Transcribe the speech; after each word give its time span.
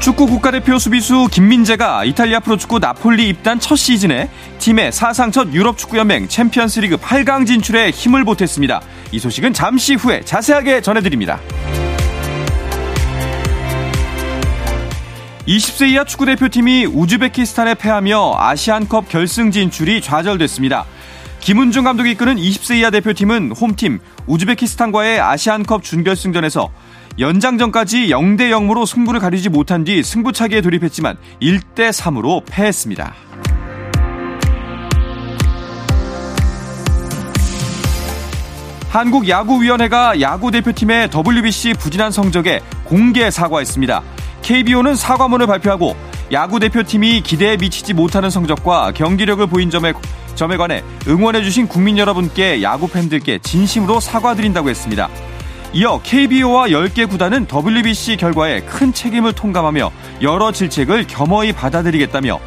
축구 0.00 0.26
국가대표 0.26 0.78
수비수 0.78 1.28
김민재가 1.30 2.04
이탈리아 2.04 2.40
프로축구 2.40 2.78
나폴리 2.78 3.28
입단 3.28 3.60
첫 3.60 3.76
시즌에 3.76 4.30
팀의 4.58 4.92
사상 4.92 5.30
첫 5.30 5.52
유럽 5.52 5.76
축구연맹 5.76 6.26
챔피언스리그 6.26 6.96
8강 6.96 7.46
진출에 7.46 7.90
힘을 7.90 8.24
보탰습니다. 8.24 8.80
이 9.12 9.18
소식은 9.18 9.52
잠시 9.52 9.94
후에 9.94 10.22
자세하게 10.22 10.80
전해드립니다. 10.80 11.38
20세 15.46 15.90
이하 15.90 16.04
축구대표팀이 16.04 16.86
우즈베키스탄에 16.86 17.74
패하며 17.74 18.36
아시안컵 18.38 19.10
결승 19.10 19.50
진출이 19.50 20.00
좌절됐습니다. 20.00 20.86
김은중 21.40 21.84
감독이 21.84 22.12
이끄는 22.12 22.36
20세 22.36 22.78
이하 22.78 22.88
대표팀은 22.88 23.52
홈팀 23.52 23.98
우즈베키스탄과의 24.26 25.20
아시안컵 25.20 25.82
준결승전에서 25.82 26.70
연장전까지 27.18 28.08
0대 28.08 28.50
0으로 28.50 28.86
승부를 28.86 29.20
가리지 29.20 29.48
못한 29.48 29.84
뒤 29.84 30.02
승부차기에 30.02 30.60
돌입했지만 30.60 31.16
1대 31.42 31.90
3으로 31.90 32.42
패했습니다. 32.46 33.14
한국 38.88 39.28
야구위원회가 39.28 40.20
야구 40.20 40.50
대표팀의 40.50 41.10
WBC 41.14 41.74
부진한 41.74 42.10
성적에 42.10 42.60
공개 42.84 43.30
사과했습니다. 43.30 44.02
KBO는 44.42 44.96
사과문을 44.96 45.46
발표하고 45.46 45.94
야구 46.32 46.58
대표팀이 46.58 47.22
기대에 47.22 47.56
미치지 47.56 47.94
못하는 47.94 48.30
성적과 48.30 48.92
경기력을 48.92 49.46
보인 49.46 49.70
점에, 49.70 49.92
점에 50.34 50.56
관해 50.56 50.82
응원해주신 51.06 51.68
국민 51.68 51.98
여러분께 51.98 52.62
야구 52.62 52.88
팬들께 52.88 53.38
진심으로 53.38 54.00
사과드린다고 54.00 54.70
했습니다. 54.70 55.08
이어 55.72 56.00
KBO와 56.02 56.68
10개 56.68 57.08
구단은 57.08 57.46
WBC 57.46 58.16
결과에 58.16 58.60
큰 58.60 58.92
책임을 58.92 59.32
통감하며 59.34 59.92
여러 60.20 60.50
질책을 60.50 61.06
겸허히 61.06 61.52
받아들이겠다며 61.52 62.40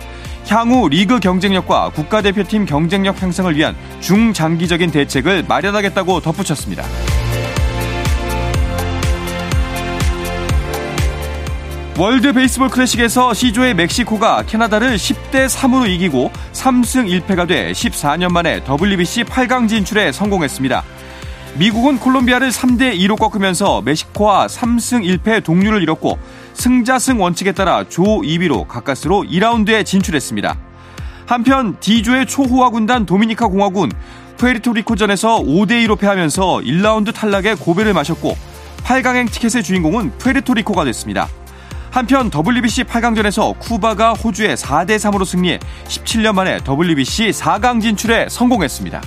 향후 0.49 0.89
리그 0.89 1.21
경쟁력과 1.21 1.91
국가대표팀 1.91 2.65
경쟁력 2.65 3.21
향상을 3.21 3.55
위한 3.55 3.77
중장기적인 4.01 4.91
대책을 4.91 5.45
마련하겠다고 5.47 6.19
덧붙였습니다. 6.19 6.83
월드 11.97 12.33
베이스볼 12.33 12.69
클래식에서 12.69 13.33
C조의 13.33 13.75
멕시코가 13.75 14.43
캐나다를 14.47 14.97
10대 14.97 15.47
3으로 15.47 15.87
이기고 15.87 16.31
3승 16.51 17.21
1패가 17.21 17.47
돼 17.47 17.71
14년 17.71 18.31
만에 18.33 18.61
WBC 18.67 19.23
8강 19.25 19.69
진출에 19.69 20.11
성공했습니다. 20.11 20.83
미국은 21.55 21.99
콜롬비아를 21.99 22.49
3대 22.49 22.97
2로 22.97 23.17
꺾으면서 23.19 23.81
멕시코와 23.83 24.47
3승 24.47 25.03
1패 25.19 25.43
동률을 25.43 25.83
이뤘고 25.83 26.17
승자승 26.53 27.21
원칙에 27.21 27.51
따라 27.51 27.83
조 27.87 28.03
2위로 28.03 28.67
가까스로 28.67 29.23
2라운드에 29.23 29.85
진출했습니다. 29.85 30.57
한편 31.27 31.77
D조의 31.79 32.25
초호화 32.25 32.71
군단 32.71 33.05
도미니카 33.05 33.47
공화군 33.47 33.91
푸에르토리코전에서 34.37 35.41
5대 35.41 35.85
2로 35.85 35.97
패하면서 35.97 36.61
1라운드 36.63 37.13
탈락에 37.13 37.53
고배를 37.53 37.93
마셨고 37.93 38.35
8강행 38.83 39.31
티켓의 39.31 39.61
주인공은 39.61 40.17
푸에르토리코가 40.17 40.85
됐습니다. 40.85 41.29
한편 41.91 42.31
WBC 42.33 42.85
8강전에서 42.85 43.59
쿠바가 43.59 44.13
호주에 44.13 44.55
4대 44.55 44.95
3으로 44.95 45.23
승리해 45.23 45.59
17년 45.87 46.33
만에 46.33 46.57
WBC 46.67 47.29
4강 47.29 47.79
진출에 47.79 48.27
성공했습니다. 48.29 49.01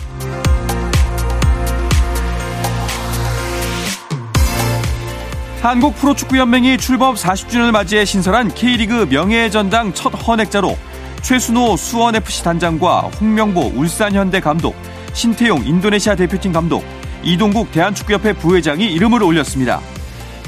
한국 5.67 5.97
프로축구연맹이 5.97 6.79
출범 6.79 7.17
40주년을 7.17 7.73
맞이해 7.73 8.05
신설한 8.05 8.55
K리그 8.55 9.09
명예전당 9.11 9.95
첫 9.95 10.11
헌액자로 10.11 10.79
최순호 11.23 11.77
수원FC 11.77 12.45
단장과 12.45 13.11
홍명보 13.21 13.73
울산현대 13.75 14.39
감독, 14.39 14.77
신태용 15.13 15.65
인도네시아 15.67 16.15
대표팀 16.15 16.53
감독, 16.53 16.85
이동국 17.25 17.73
대한축구협회 17.73 18.35
부회장이 18.35 18.87
이름을 18.93 19.25
올렸습니다. 19.25 19.81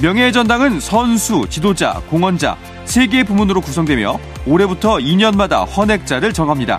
명예전당은 0.01 0.79
선수, 0.79 1.47
지도자, 1.51 2.01
공헌자 2.09 2.57
3개의 2.85 3.27
부문으로 3.27 3.61
구성되며 3.61 4.21
올해부터 4.47 4.99
2년마다 4.99 5.67
헌액자를 5.69 6.33
정합니다. 6.33 6.79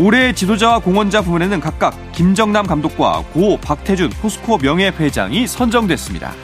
올해 0.00 0.32
지도자와 0.32 0.80
공헌자 0.80 1.22
부문에는 1.22 1.60
각각 1.60 1.94
김정남 2.10 2.66
감독과 2.66 3.22
고 3.32 3.56
박태준 3.58 4.10
포스코 4.20 4.58
명예회장이 4.58 5.46
선정됐습니다. 5.46 6.34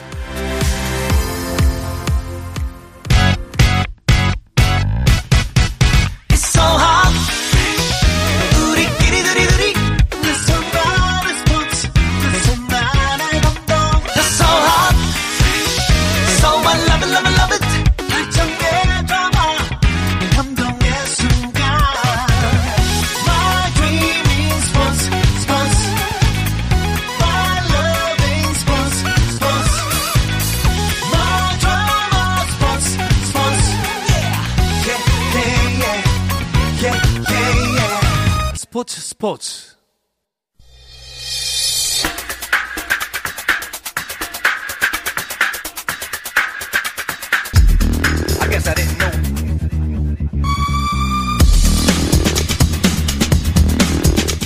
스포츠 39.19 39.75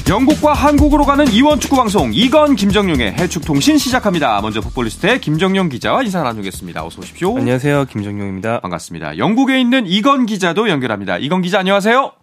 영국과 0.10 0.54
한국으로 0.54 1.06
가는 1.06 1.28
이원 1.28 1.60
축구 1.60 1.76
방송 1.76 2.12
이건 2.12 2.56
김정용의 2.56 3.14
해축 3.14 3.46
통신 3.46 3.78
시작합니다. 3.78 4.42
먼저 4.42 4.60
fut볼리스트의 4.60 5.22
김정용 5.22 5.70
기자와 5.70 6.02
인사 6.02 6.24
나누겠습니다. 6.24 6.84
어서 6.84 7.00
오십시오. 7.00 7.38
안녕하세요. 7.38 7.86
김정용입니다. 7.86 8.62
반갑습니다. 8.62 9.20
영국에 9.20 9.62
있는 9.62 9.86
이건 9.86 10.26
기자도 10.26 10.68
연결합니다. 10.68 11.20
이건 11.20 11.44
기자 11.44 11.60
안녕하세요. 11.60 12.23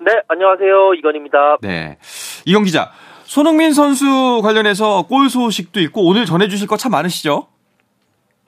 네, 0.00 0.22
안녕하세요. 0.28 0.94
이건입니다. 0.94 1.58
네. 1.60 1.98
이건 2.46 2.64
기자. 2.64 2.90
손흥민 3.24 3.72
선수 3.72 4.40
관련해서 4.42 5.06
골 5.06 5.28
소식도 5.28 5.80
있고 5.80 6.06
오늘 6.08 6.24
전해주실 6.24 6.66
거 6.68 6.76
참 6.76 6.92
많으시죠? 6.92 7.46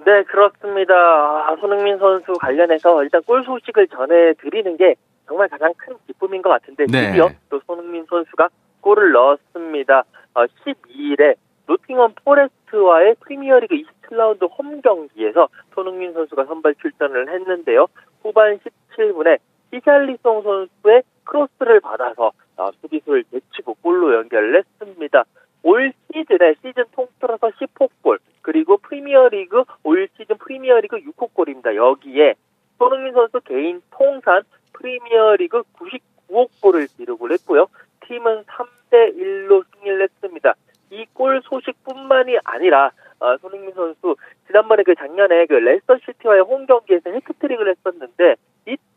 네, 0.07 0.23
그렇습니다. 0.25 0.95
아, 0.95 1.57
손흥민 1.61 1.99
선수 1.99 2.33
관련해서 2.35 3.03
일단 3.03 3.23
골 3.25 3.45
소식을 3.45 3.89
전해드리는 3.89 4.77
게 4.79 4.95
정말 5.27 5.49
가장 5.49 5.73
큰 5.77 5.95
기쁨인 6.07 6.41
것 6.41 6.49
같은데 6.51 6.87
네. 6.87 7.09
드디어 7.09 7.29
또 7.51 7.61
손흥민 7.67 8.07
선수가 8.09 8.49
골을 8.81 9.13
넣었습니다. 9.13 10.05
어, 10.35 10.45
12일에 10.65 11.35
노팅엄 11.67 12.15
포레스트와의 12.25 13.17
프리미어리그 13.21 13.75
27라운드 14.09 14.49
홈 14.59 14.81
경기에서 14.81 15.49
손흥민 15.75 16.13
선수가 16.15 16.47
선발 16.47 16.77
출전을 16.81 17.29
했는데요. 17.33 17.87
후반 18.23 18.59
17분에 18.97 19.39
히샬리송 19.73 20.43
선수의 20.43 21.03
크로스를 21.25 21.81
받아서 21.81 22.33
어, 22.57 22.71
수비수를 22.81 23.25
제치고 23.31 23.75
골로 23.83 24.15
연결을 24.15 24.57
했습니다. 24.59 25.25
올 25.63 25.93
시즌에 26.13 26.55
시즌 26.63 26.85
통틀어서 26.93 27.51
10호 27.51 27.91
골 28.03 28.19
그리고 28.43 28.79
프리미어리그 28.79 29.65
올 29.85 30.09
시즌 30.17 30.37
프리미어리그 30.39 30.99
6호 30.99 31.33
골입니다. 31.35 31.75
여기에 31.77 32.35
손흥민 32.79 33.13
선수 33.13 33.41
개인 33.41 33.83
통산 33.91 34.43
프리미어리그 34.73 35.63
99호 35.79 36.49
골을 36.63 36.87
기록을 36.97 37.33
했고요. 37.33 37.67
팀은 38.07 38.45
3대 38.45 39.17
1로 39.17 39.65
승리를 39.75 40.03
했습니다. 40.03 40.55
이 40.91 41.07
골 41.15 41.41
소식뿐만이 41.45 42.39
아니라 42.45 42.91
어, 43.21 43.37
손흥민 43.37 43.73
선수 43.75 44.17
지난번에 44.47 44.83
그 44.83 44.95
작년에 44.95 45.47
그 45.47 45.55
레스터 45.55 45.99
시티와의 46.05 46.41
홈 46.43 46.67
경기에서 46.67 47.11
해트트릭을 47.11 47.69
했었는데 47.69 48.37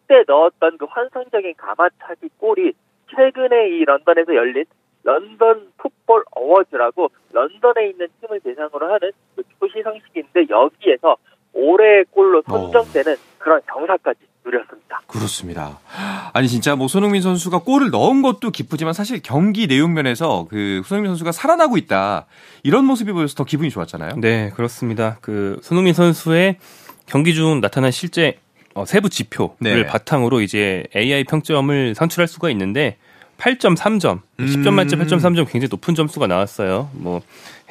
이때 0.03 0.23
넣었던 0.27 0.77
그 0.77 0.85
환상적인 0.85 1.53
가마차기 1.57 2.29
골이 2.37 2.73
최근에 3.15 3.69
이 3.69 3.85
런던에서 3.85 4.35
열린 4.35 4.65
런던 5.03 5.71
풋볼 5.77 6.23
어워즈라고 6.31 7.09
런던에 7.31 7.89
있는 7.89 8.07
팀을 8.21 8.39
대상으로 8.41 8.93
하는 8.93 9.11
그 9.35 9.67
시상식인데 9.73 10.47
여기에서 10.49 11.17
올해의 11.53 12.05
골로 12.11 12.41
선정되는 12.47 13.13
어. 13.13 13.17
그런 13.37 13.61
경사까지 13.67 14.19
누렸습니다. 14.45 15.01
그렇습니다. 15.07 15.79
아니 16.33 16.47
진짜 16.47 16.75
뭐 16.75 16.87
손흥민 16.87 17.21
선수가 17.21 17.59
골을 17.59 17.91
넣은 17.91 18.21
것도 18.21 18.51
기쁘지만 18.51 18.93
사실 18.93 19.21
경기 19.21 19.67
내용 19.67 19.93
면에서 19.93 20.47
그 20.49 20.81
손흥민 20.85 21.11
선수가 21.11 21.31
살아나고 21.31 21.77
있다 21.77 22.25
이런 22.63 22.85
모습이 22.85 23.11
보여서 23.13 23.35
더 23.35 23.43
기분이 23.43 23.69
좋았잖아요. 23.69 24.15
네 24.17 24.49
그렇습니다. 24.51 25.17
그 25.21 25.59
손흥민 25.61 25.93
선수의 25.93 26.57
경기 27.05 27.33
중 27.33 27.61
나타난 27.61 27.91
실제 27.91 28.39
어, 28.73 28.85
세부 28.85 29.09
지표를 29.09 29.55
네. 29.59 29.85
바탕으로 29.85 30.41
이제 30.41 30.85
AI 30.95 31.23
평점을 31.25 31.95
산출할 31.95 32.27
수가 32.27 32.49
있는데 32.51 32.97
8.3점, 33.37 34.21
음. 34.39 34.45
10점 34.45 34.71
만점 34.71 34.99
8.3점 35.01 35.45
굉장히 35.49 35.67
높은 35.69 35.95
점수가 35.95 36.27
나왔어요. 36.27 36.89
뭐 36.93 37.21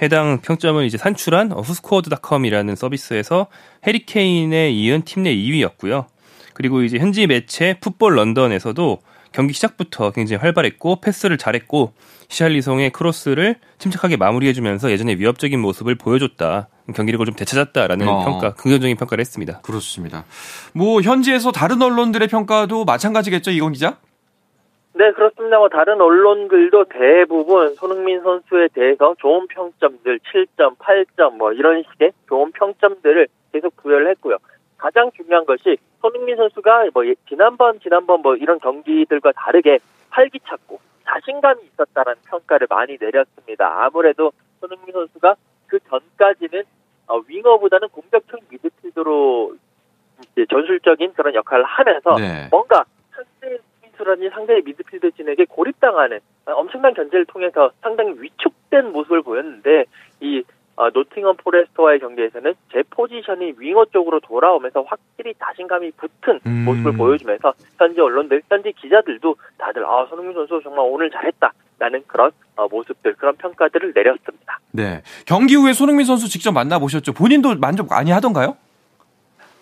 해당 0.03 0.41
평점을 0.41 0.85
이제 0.85 0.99
산출한 0.99 1.53
후스코어드닷컴이라는 1.53 2.75
서비스에서 2.77 3.47
해리케인에 3.87 4.71
이은 4.71 5.03
팀 5.03 5.23
내 5.23 5.35
2위였고요. 5.35 6.07
그리고 6.55 6.83
이제 6.83 6.99
현지 6.99 7.27
매체 7.27 7.75
풋볼 7.81 8.17
런던에서도 8.17 8.99
경기 9.33 9.55
시작부터 9.55 10.11
굉장히 10.11 10.41
활발했고 10.41 11.01
패스를 11.01 11.39
잘했고 11.39 11.95
시알리송의 12.29 12.91
크로스를 12.91 13.57
침착하게 13.79 14.17
마무리해주면서 14.17 14.91
예전의 14.91 15.19
위협적인 15.19 15.59
모습을 15.59 15.95
보여줬다. 15.95 16.69
경기력을 16.94 17.25
좀 17.26 17.34
되찾았다라는 17.34 18.08
어. 18.08 18.25
평가, 18.25 18.55
긍정적인 18.55 18.96
평가를 18.96 19.20
했습니다. 19.20 19.61
그렇습니다. 19.61 20.25
뭐 20.75 21.00
현지에서 21.00 21.52
다른 21.52 21.81
언론들의 21.81 22.29
평가도 22.29 22.84
마찬가지겠죠, 22.84 23.50
이건 23.50 23.73
기자? 23.73 23.99
네, 24.94 25.11
그렇습니다. 25.12 25.58
뭐 25.58 25.69
다른 25.69 26.00
언론들도 26.00 26.84
대부분 26.84 27.75
손흥민 27.75 28.20
선수에 28.23 28.69
대해서 28.75 29.14
좋은 29.19 29.46
평점들 29.49 30.20
7점, 30.20 30.76
8점 30.76 31.37
뭐 31.38 31.52
이런 31.52 31.82
식의 31.93 32.12
좋은 32.29 32.52
평점들을 32.52 33.26
계속 33.52 33.75
부여를 33.76 34.11
했고요. 34.11 34.37
가장 34.76 35.11
중요한 35.12 35.46
것이 35.46 35.76
손흥민 36.00 36.37
선수가 36.37 36.87
뭐 36.93 37.06
예, 37.06 37.14
지난번 37.29 37.79
지난번 37.81 38.20
뭐 38.20 38.37
이런 38.37 38.58
경기들과 38.58 39.32
다르게 39.32 39.79
활기찼고 40.11 40.81
자신감이 41.05 41.61
있었다는 41.73 42.14
평가를 42.26 42.67
많이 42.69 42.99
내렸습니다. 43.00 43.84
아무래도 43.84 44.32
손흥민 44.61 44.93
선수가 44.93 45.37
그 45.73 45.81
전까지는 45.89 46.65
어, 47.07 47.23
윙어보다는 47.27 47.89
공격형 47.89 48.41
미드필더로 48.51 49.57
전술적인 50.51 51.15
그런 51.15 51.35
역할을 51.35 51.65
하면서 51.65 52.15
네. 52.17 52.47
뭔가 52.51 52.85
상대 53.11 53.57
수비수라니 53.81 54.29
상대의 54.29 54.63
미드필더진에게 54.65 55.47
고립당하는 55.47 56.21
엄청난 56.45 56.93
견제를 56.93 57.25
통해서 57.25 57.73
상당히 57.81 58.13
위축된 58.19 58.93
모습을 58.93 59.23
보였는데 59.23 59.87
이 60.21 60.45
어, 60.77 60.89
노팅엄 60.91 61.37
포레스트와의 61.37 62.01
경기에서는 62.01 62.55
제 62.73 62.83
포지션이 62.91 63.55
윙어 63.59 63.85
쪽으로 63.87 64.21
돌아오면서 64.21 64.83
확실히 64.83 65.35
자신감이 65.39 65.91
붙은 65.93 66.41
음. 66.47 66.65
모습을 66.65 66.97
보여주면서 66.97 67.53
현지 67.79 68.01
언론들, 68.01 68.43
현지 68.49 68.73
기자들도 68.73 69.37
다들 69.59 69.85
아 69.85 70.07
손흥민 70.09 70.35
선수 70.35 70.61
정말 70.63 70.87
오늘 70.89 71.11
잘했다. 71.11 71.53
라는 71.79 72.01
그런 72.07 72.31
어, 72.55 72.69
모습들, 72.69 73.15
그런 73.15 73.35
평가들을 73.35 73.93
내렸습니다. 73.93 74.61
네. 74.71 75.03
경기 75.27 75.57
후에 75.57 75.73
손흥민 75.73 76.07
선수 76.07 76.29
직접 76.29 76.53
만나 76.53 76.79
보셨죠? 76.79 77.13
본인도 77.13 77.57
만족 77.57 77.89
많이 77.89 78.13
하던가요? 78.13 78.57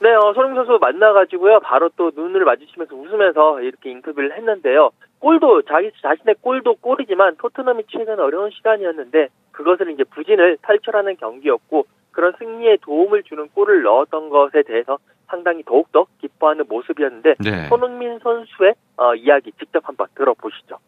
네, 0.01 0.13
어, 0.15 0.33
손흥민 0.35 0.57
선수 0.57 0.79
만나가지고요. 0.79 1.61
바로 1.61 1.89
또 1.97 2.11
눈을 2.15 2.45
마주치면서 2.45 2.95
웃으면서 2.95 3.63
이렇게 3.63 3.91
인터뷰를 3.91 4.37
했는데요. 4.37 4.91
골도, 5.21 5.63
자기 5.63 5.91
자신의 6.01 6.37
골도 6.41 6.77
골이지만 6.77 7.37
토트넘이 7.37 7.85
최근 7.89 8.19
어려운 8.19 8.51
시간이었는데 8.51 9.29
그것을 9.53 9.91
이제 9.91 10.05
부진을 10.05 10.59
탈출하는 10.63 11.17
경기였고 11.17 11.87
그런 12.11 12.33
승리에 12.39 12.79
도움을 12.83 13.23
주는 13.23 13.49
골을 13.55 13.83
넣었던 13.83 14.31
것에 14.31 14.63
대해서 14.63 14.99
상당히 15.29 15.63
더욱더 15.63 16.07
기뻐하는 16.21 16.65
모습이었는데 16.69 17.35
네. 17.39 17.69
손흥민 17.69 18.19
선수의 18.19 18.75
어, 18.97 19.15
이야기 19.15 19.53
직접 19.53 19.87
한번 19.87 20.09
들어보시죠. 20.15 20.79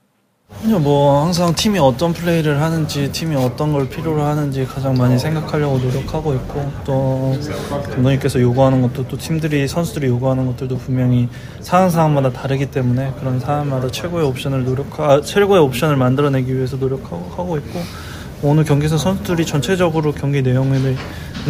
뭐 0.81 1.25
항상 1.25 1.53
팀이 1.55 1.79
어떤 1.81 2.13
플레이를 2.13 2.61
하는지 2.61 3.11
팀이 3.11 3.35
어떤 3.35 3.73
걸 3.73 3.89
필요로 3.89 4.23
하는지 4.23 4.65
가장 4.65 4.95
많이 4.95 5.19
생각하려고 5.19 5.79
노력하고 5.79 6.35
있고 6.35 6.73
또 6.85 7.37
감독님께서 7.69 8.41
요구하는 8.41 8.81
것도 8.83 9.09
또 9.09 9.17
팀들이 9.19 9.67
선수들이 9.67 10.07
요구하는 10.07 10.47
것들도 10.47 10.79
분명히 10.79 11.29
상황 11.61 11.91
상황마다 11.91 12.31
다르기 12.31 12.67
때문에 12.67 13.13
그런 13.19 13.41
상황마다 13.41 13.91
최고의 13.91 14.25
옵션을 14.27 14.65
노력하 14.65 15.13
아, 15.15 15.21
최고의 15.21 15.61
옵션을 15.63 15.97
만들어내기 15.97 16.55
위해서 16.55 16.77
노력하고 16.77 17.57
있고 17.57 17.81
오늘 18.45 18.65
경기에서 18.65 18.99
선수들이 18.99 19.45
전체적으로 19.47 20.13
경기 20.13 20.43
내용을 20.43 20.97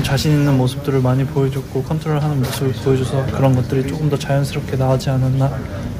자신 0.03 0.33
있는 0.33 0.57
모습들을 0.57 1.01
많이 1.01 1.25
보여줬고 1.25 1.83
컨트롤하는 1.83 2.39
모습을 2.39 2.73
보여줘서 2.73 3.27
그런 3.27 3.55
것들이 3.55 3.87
조금 3.87 4.09
더 4.09 4.19
자연스럽게 4.19 4.77
나오지 4.77 5.11
않았나 5.11 5.51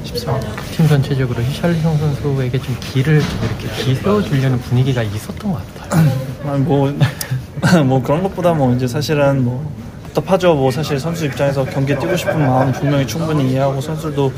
싶습니다. 0.03 0.47
팀 0.71 0.87
전체적으로 0.87 1.41
히샬리성 1.43 1.97
선수에게 1.97 2.57
좀좀 2.57 2.81
이렇게 2.95 3.83
기세워주려는 3.83 4.59
분위기가 4.61 5.03
있었던 5.03 5.51
것 5.51 5.75
같아요. 5.77 6.09
아니 6.45 6.61
뭐, 6.63 6.91
뭐 7.85 8.01
그런 8.01 8.23
것보다 8.23 8.53
뭐 8.53 8.73
이제 8.73 8.87
사실은 8.87 9.43
뭐 9.43 9.71
답답하죠. 10.13 10.55
뭐 10.55 10.71
사실 10.71 10.99
선수 10.99 11.25
입장에서 11.25 11.63
경기에 11.65 11.97
뛰고 11.97 12.15
싶은 12.15 12.39
마음 12.39 12.71
분명히 12.71 13.05
충분히 13.05 13.51
이해하고 13.51 13.81
선수들도 13.81 14.33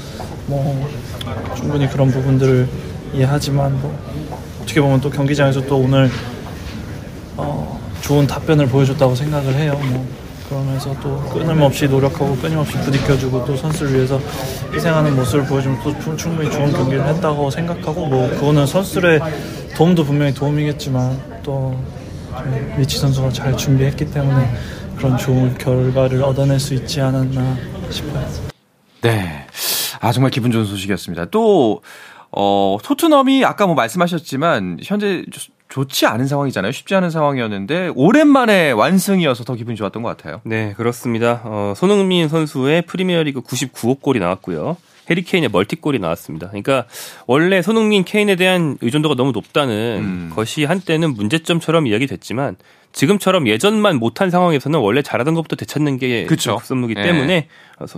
뭐 0.47 0.89
충분히 1.55 1.89
그런 1.89 2.09
부분들을 2.09 2.67
이해하지만 3.13 3.79
뭐 3.81 3.97
어떻게 4.61 4.81
보면 4.81 5.01
또 5.01 5.09
경기장에서 5.09 5.61
또 5.65 5.77
오늘 5.77 6.05
어, 6.05 6.34
좋은 8.05 8.27
답변을 8.27 8.67
보여줬다고 8.67 9.15
생각을 9.15 9.55
해요. 9.55 9.79
뭐 9.91 10.07
그러면서 10.47 10.95
또 11.01 11.17
끊임없이 11.21 11.87
노력하고 11.87 12.35
끊임없이 12.35 12.77
부딪혀주고 12.77 13.45
또 13.45 13.55
선수를 13.57 13.95
위해서 13.95 14.19
희생하는 14.71 15.15
모습을 15.15 15.45
보여주면 15.45 15.79
또 15.81 16.15
충분히 16.15 16.51
좋은 16.51 16.71
경기를 16.71 17.03
했다고 17.07 17.49
생각하고 17.49 18.05
뭐 18.05 18.29
그거는 18.29 18.67
선수들의 18.67 19.19
도움도 19.75 20.05
분명히 20.05 20.33
도움이겠지만 20.35 21.41
또 21.41 21.75
미치 22.77 22.99
선수가 22.99 23.31
잘 23.31 23.57
준비했기 23.57 24.11
때문에 24.11 24.55
그런 24.95 25.17
좋은 25.17 25.57
결과를 25.57 26.23
얻어낼 26.23 26.59
수 26.59 26.75
있지 26.75 27.01
않았나 27.01 27.57
싶어요. 27.89 28.27
네. 29.01 29.47
아, 29.99 30.11
정말 30.11 30.29
기분 30.29 30.51
좋은 30.51 30.65
소식이었습니다. 30.65 31.25
또, 31.25 31.81
어, 32.31 32.77
토트넘이 32.83 33.43
아까 33.45 33.65
뭐 33.65 33.75
말씀하셨지만, 33.75 34.79
현재 34.83 35.23
좋지 35.69 36.05
않은 36.05 36.27
상황이잖아요. 36.27 36.71
쉽지 36.71 36.95
않은 36.95 37.09
상황이었는데 37.09 37.91
오랜만에 37.95 38.71
완승이어서 38.71 39.43
더 39.43 39.55
기분이 39.55 39.75
좋았던 39.75 40.03
것 40.03 40.09
같아요. 40.09 40.41
네, 40.43 40.73
그렇습니다. 40.77 41.41
어, 41.43 41.73
손흥민 41.75 42.29
선수의 42.29 42.83
프리미어리그 42.83 43.41
99호 43.41 44.01
골이 44.01 44.19
나왔고요. 44.19 44.77
해리 45.09 45.21
케인의 45.21 45.49
멀티골이 45.51 45.99
나왔습니다. 45.99 46.47
그러니까 46.47 46.85
원래 47.27 47.61
손흥민 47.61 48.03
케인에 48.03 48.35
대한 48.35 48.77
의존도가 48.81 49.15
너무 49.15 49.31
높다는 49.31 49.73
음. 50.01 50.31
것이 50.33 50.63
한때는 50.63 51.13
문제점처럼 51.13 51.87
이야기됐지만 51.87 52.55
지금처럼 52.95 53.47
예전만 53.47 53.97
못한 53.97 54.29
상황에서는 54.29 54.79
원래 54.79 55.01
잘하던 55.01 55.33
것부터 55.33 55.55
되찾는 55.55 55.97
게 55.97 56.25
급선무기 56.25 56.95
네. 56.95 57.03
때문에 57.03 57.47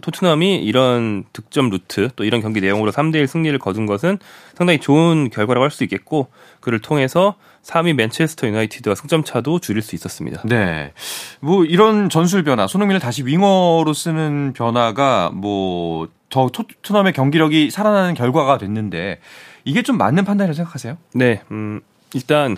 토트넘이 0.01 0.57
이런 0.63 1.23
득점 1.33 1.69
루트 1.69 2.09
또 2.15 2.23
이런 2.23 2.41
경기 2.41 2.61
내용으로 2.61 2.91
3대1 2.91 3.27
승리를 3.27 3.57
거둔 3.59 3.85
것은 3.85 4.17
상당히 4.55 4.79
좋은 4.79 5.29
결과라고 5.29 5.63
할 5.63 5.71
수 5.71 5.83
있겠고 5.83 6.27
그를 6.59 6.79
통해서 6.79 7.35
3위 7.63 7.93
맨체스터 7.93 8.47
유나이티드와 8.47 8.95
승점 8.95 9.23
차도 9.23 9.59
줄일 9.59 9.81
수 9.83 9.93
있었습니다. 9.95 10.41
네. 10.45 10.93
뭐 11.39 11.63
이런 11.65 12.09
전술 12.09 12.43
변화, 12.43 12.65
손흥민을 12.65 12.99
다시 12.99 13.23
윙어로 13.23 13.93
쓰는 13.93 14.53
변화가 14.53 15.31
뭐 15.33 16.07
더 16.29 16.49
토트넘의 16.49 17.13
경기력이 17.13 17.71
살아나는 17.71 18.13
결과가 18.13 18.57
됐는데 18.57 19.19
이게 19.63 19.81
좀 19.81 19.97
맞는 19.97 20.25
판단이라고 20.25 20.55
생각하세요? 20.55 20.97
네. 21.13 21.41
음, 21.51 21.81
일단 22.13 22.57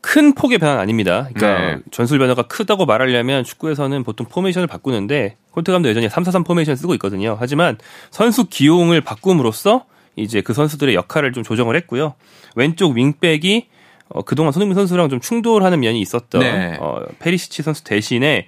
큰 0.00 0.34
폭의 0.34 0.58
변화는 0.58 0.80
아닙니다. 0.80 1.28
그러니까 1.34 1.76
네. 1.76 1.82
전술 1.90 2.18
변화가 2.18 2.42
크다고 2.44 2.86
말하려면 2.86 3.44
축구에서는 3.44 4.04
보통 4.04 4.26
포메이션을 4.26 4.66
바꾸는데 4.66 5.36
콘테 5.50 5.72
감독도 5.72 5.88
여전히 5.88 6.08
3-4-3 6.08 6.46
포메이션 6.46 6.76
쓰고 6.76 6.94
있거든요. 6.94 7.36
하지만 7.38 7.78
선수 8.10 8.48
기용을 8.48 9.00
바꿈으로써 9.00 9.84
이제 10.16 10.40
그 10.40 10.52
선수들의 10.52 10.94
역할을 10.94 11.32
좀 11.32 11.42
조정을 11.42 11.76
했고요. 11.76 12.14
왼쪽 12.54 12.96
윙백이 12.96 13.68
어, 14.10 14.22
그동안 14.22 14.52
손흥민 14.52 14.74
선수랑 14.74 15.08
좀 15.10 15.20
충돌하는 15.20 15.80
면이 15.80 16.00
있었던 16.00 16.40
네. 16.40 16.76
어, 16.80 17.02
페리시치 17.18 17.62
선수 17.62 17.84
대신에 17.84 18.46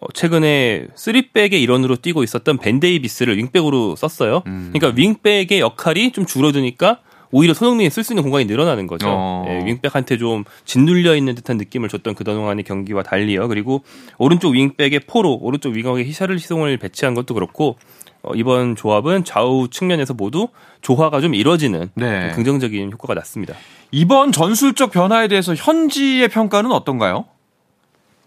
어, 0.00 0.06
최근에 0.14 0.86
3백의 0.94 1.54
일원으로 1.54 1.96
뛰고 1.96 2.22
있었던 2.22 2.58
벤데이비스를 2.58 3.36
윙백으로 3.38 3.96
썼어요. 3.96 4.42
음. 4.46 4.70
그러니까 4.72 4.96
윙백의 4.96 5.60
역할이 5.60 6.12
좀 6.12 6.26
줄어드니까 6.26 7.00
오히려 7.32 7.54
손흥민이 7.54 7.90
쓸 7.90 8.02
수 8.02 8.12
있는 8.12 8.22
공간이 8.22 8.44
늘어나는 8.46 8.86
거죠. 8.86 9.06
어. 9.08 9.44
예, 9.48 9.64
윙백한테 9.64 10.16
좀 10.16 10.44
짓눌려 10.64 11.14
있는 11.14 11.34
듯한 11.34 11.56
느낌을 11.56 11.88
줬던 11.88 12.14
그동안의 12.14 12.64
경기와 12.64 13.02
달리요. 13.02 13.48
그리고 13.48 13.82
오른쪽 14.18 14.50
윙백에 14.50 15.00
포로, 15.06 15.38
오른쪽 15.40 15.74
윙어에 15.74 16.04
히샬리송을 16.04 16.76
배치한 16.78 17.14
것도 17.14 17.34
그렇고 17.34 17.76
어, 18.22 18.32
이번 18.34 18.76
조합은 18.76 19.24
좌우 19.24 19.68
측면에서 19.68 20.14
모두 20.14 20.48
조화가 20.82 21.20
좀 21.20 21.34
이뤄지는 21.34 21.90
네. 21.94 22.32
긍정적인 22.34 22.92
효과가 22.92 23.14
났습니다. 23.14 23.54
이번 23.90 24.32
전술적 24.32 24.90
변화에 24.90 25.28
대해서 25.28 25.54
현지의 25.54 26.28
평가는 26.28 26.70
어떤가요? 26.70 27.26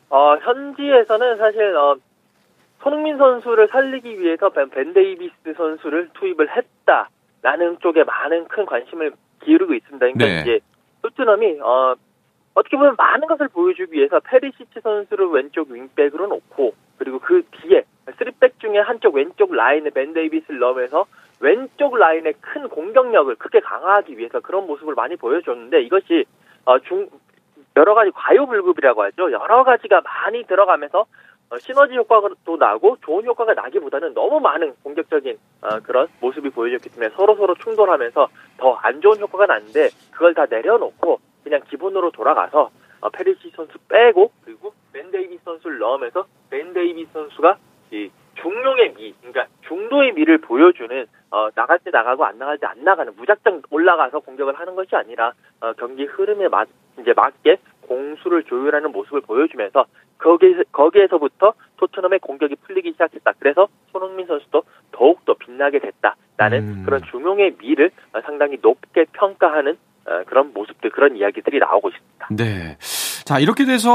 어, 0.09 0.35
현지에서는 0.37 1.37
사실 1.37 1.75
어, 1.75 1.95
손흥민 2.81 3.17
선수를 3.17 3.69
살리기 3.71 4.19
위해서 4.19 4.49
벤, 4.49 4.69
벤 4.69 4.93
데이비스 4.93 5.53
선수를 5.55 6.09
투입을 6.13 6.49
했다 6.55 7.09
라는 7.43 7.77
쪽에 7.79 8.03
많은 8.03 8.47
큰 8.47 8.65
관심을 8.65 9.11
기울이고 9.43 9.73
있습니다. 9.73 9.99
그러니까 9.99 10.25
네. 10.25 10.41
이제 10.41 10.59
토트넘이 11.01 11.59
어, 11.61 11.93
어떻게 12.53 12.77
보면 12.77 12.95
많은 12.97 13.27
것을 13.27 13.49
보여주기 13.49 13.97
위해서 13.97 14.19
페리시치 14.21 14.79
선수를 14.81 15.27
왼쪽 15.27 15.69
윙백으로 15.69 16.27
놓고 16.27 16.73
그리고 16.97 17.19
그 17.19 17.43
뒤에 17.51 17.83
3백 18.05 18.59
중에 18.59 18.79
한쪽 18.79 19.15
왼쪽 19.15 19.53
라인에 19.53 19.89
벤 19.89 20.13
데이비스를 20.13 20.59
넣으면서 20.59 21.05
왼쪽 21.41 21.97
라인의 21.97 22.35
큰 22.39 22.69
공격력을 22.69 23.35
크게 23.35 23.59
강화하기 23.59 24.17
위해서 24.17 24.39
그런 24.39 24.65
모습을 24.65 24.95
많이 24.95 25.17
보여줬는데 25.17 25.81
이것이 25.81 26.25
어, 26.63 26.79
중 26.79 27.09
여러 27.75 27.93
가지 27.93 28.11
과유불급이라고 28.11 29.03
하죠. 29.03 29.31
여러 29.31 29.63
가지가 29.65 30.01
많이 30.01 30.43
들어가면서 30.43 31.01
어, 31.01 31.05
시너지 31.59 31.95
효과도 31.95 32.57
나고 32.57 32.97
좋은 33.01 33.25
효과가 33.25 33.53
나기보다는 33.53 34.13
너무 34.13 34.39
많은 34.39 34.73
공격적인 34.83 35.37
어, 35.61 35.79
그런 35.81 36.07
모습이 36.19 36.49
보여졌기 36.49 36.89
때문에 36.89 37.09
서로 37.15 37.35
서로 37.35 37.55
충돌하면서 37.55 38.27
더 38.57 38.73
안 38.83 39.01
좋은 39.01 39.19
효과가 39.19 39.45
났는데 39.45 39.89
그걸 40.11 40.33
다 40.33 40.45
내려놓고 40.49 41.19
그냥 41.43 41.61
기본으로 41.69 42.11
돌아가서 42.11 42.69
어, 43.01 43.09
페리시치 43.09 43.51
선수 43.55 43.77
빼고 43.87 44.31
그리고 44.45 44.73
벤 44.93 45.11
데이비스 45.11 45.43
선수를 45.43 45.79
넣으면서 45.79 46.25
벤 46.49 46.73
데이비스 46.73 47.11
선수가 47.13 47.57
이 47.91 48.09
중용의 48.35 48.93
미, 48.95 49.13
그러니까 49.21 49.45
중도의 49.67 50.13
미를 50.13 50.39
보여주는 50.39 51.05
어, 51.31 51.49
나갈 51.51 51.79
때 51.79 51.91
나가고 51.91 52.25
안 52.25 52.37
나갈 52.39 52.57
때 52.57 52.65
안 52.65 52.83
나가는 52.83 53.13
무작정 53.15 53.61
올라가서 53.69 54.19
공격을 54.19 54.53
하는 54.59 54.75
것이 54.75 54.95
아니라 54.95 55.33
어, 55.61 55.73
경기 55.73 56.05
흐름에 56.05 56.47
맞 56.47 56.67
이제 56.99 57.13
맞게 57.15 57.57
공수를 57.87 58.43
조율하는 58.43 58.91
모습을 58.91 59.21
보여주면서 59.21 59.85
거기 60.23 60.55
거기에서부터 60.71 61.53
토트넘의 61.77 62.19
공격이 62.19 62.55
풀리기 62.65 62.93
시작했다. 62.93 63.33
그래서 63.39 63.67
손흥민 63.91 64.25
선수도 64.25 64.63
더욱 64.93 65.25
더 65.25 65.33
빛나게 65.33 65.79
됐다라는 65.79 66.59
음. 66.59 66.83
그런 66.85 67.01
중용의 67.11 67.55
미를 67.59 67.91
어, 68.13 68.21
상당히 68.21 68.57
높게 68.61 69.05
평가하는 69.11 69.77
어, 70.05 70.23
그런 70.25 70.53
모습들 70.53 70.91
그런 70.91 71.17
이야기들이 71.17 71.59
나오고 71.59 71.89
있습니다. 71.89 72.27
네. 72.31 72.77
자, 73.25 73.39
이렇게 73.39 73.65
돼서 73.65 73.91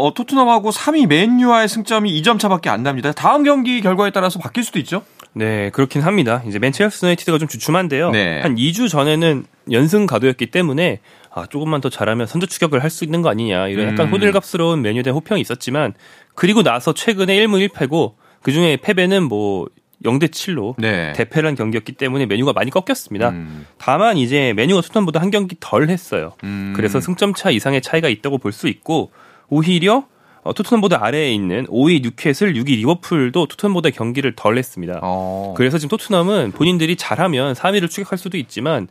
어, 0.00 0.12
토트넘하고 0.14 0.70
3위 0.70 1.08
맨유와의 1.08 1.68
승점이 1.68 2.20
2점 2.20 2.40
차밖에 2.40 2.70
안 2.70 2.82
납니다. 2.82 3.12
다음 3.12 3.44
경기 3.44 3.80
결과에 3.80 4.10
따라서 4.10 4.40
바뀔 4.40 4.64
수도 4.64 4.80
있죠? 4.80 5.02
네, 5.32 5.70
그렇긴 5.70 6.02
합니다. 6.02 6.42
이제 6.46 6.58
맨체스터 6.58 7.06
유나이티드가 7.06 7.38
좀 7.38 7.46
주춤한데요. 7.46 8.10
네. 8.10 8.40
한 8.40 8.56
2주 8.56 8.88
전에는 8.88 9.44
연승 9.70 10.06
가도였기 10.06 10.50
때문에 10.50 11.00
아, 11.38 11.46
조금만 11.46 11.80
더 11.80 11.88
잘하면 11.88 12.26
선두 12.26 12.46
추격을 12.46 12.82
할 12.82 12.90
수 12.90 13.04
있는 13.04 13.20
거 13.22 13.28
아니냐 13.28 13.68
이런 13.68 13.88
약간 13.88 14.06
음. 14.06 14.12
호들갑스러운 14.12 14.82
대한 14.82 14.98
호평이 15.14 15.40
있었지만 15.40 15.94
그리고 16.34 16.62
나서 16.62 16.92
최근에 16.94 17.36
1무 17.36 17.68
1패고 17.68 18.14
그 18.42 18.50
중에 18.52 18.78
패배는 18.78 19.24
뭐 19.24 19.66
0대 20.04 20.28
7로 20.30 20.74
네. 20.78 21.12
대패란 21.12 21.54
경기였기 21.54 21.92
때문에 21.92 22.26
메뉴가 22.26 22.52
많이 22.52 22.70
꺾였습니다. 22.70 23.30
음. 23.30 23.66
다만 23.78 24.16
이제 24.16 24.52
메뉴가 24.54 24.80
토트넘보다 24.80 25.20
한 25.20 25.30
경기 25.30 25.56
덜 25.60 25.88
했어요. 25.90 26.34
음. 26.44 26.72
그래서 26.74 27.00
승점 27.00 27.34
차 27.34 27.50
이상의 27.50 27.82
차이가 27.82 28.08
있다고 28.08 28.38
볼 28.38 28.52
수 28.52 28.68
있고 28.68 29.10
오히려 29.48 30.04
어, 30.44 30.52
토트넘보다 30.54 31.04
아래에 31.04 31.32
있는 31.32 31.66
5위 31.66 32.02
뉴캐슬, 32.02 32.54
6위 32.54 32.76
리버풀도 32.76 33.46
토트넘보다 33.46 33.90
경기를 33.90 34.34
덜 34.36 34.56
했습니다. 34.56 35.00
어. 35.02 35.52
그래서 35.56 35.78
지금 35.78 35.90
토트넘은 35.90 36.52
본인들이 36.52 36.96
잘하면 36.96 37.54
3위를 37.54 37.90
추격할 37.90 38.18
수도 38.18 38.38
있지만 38.38 38.88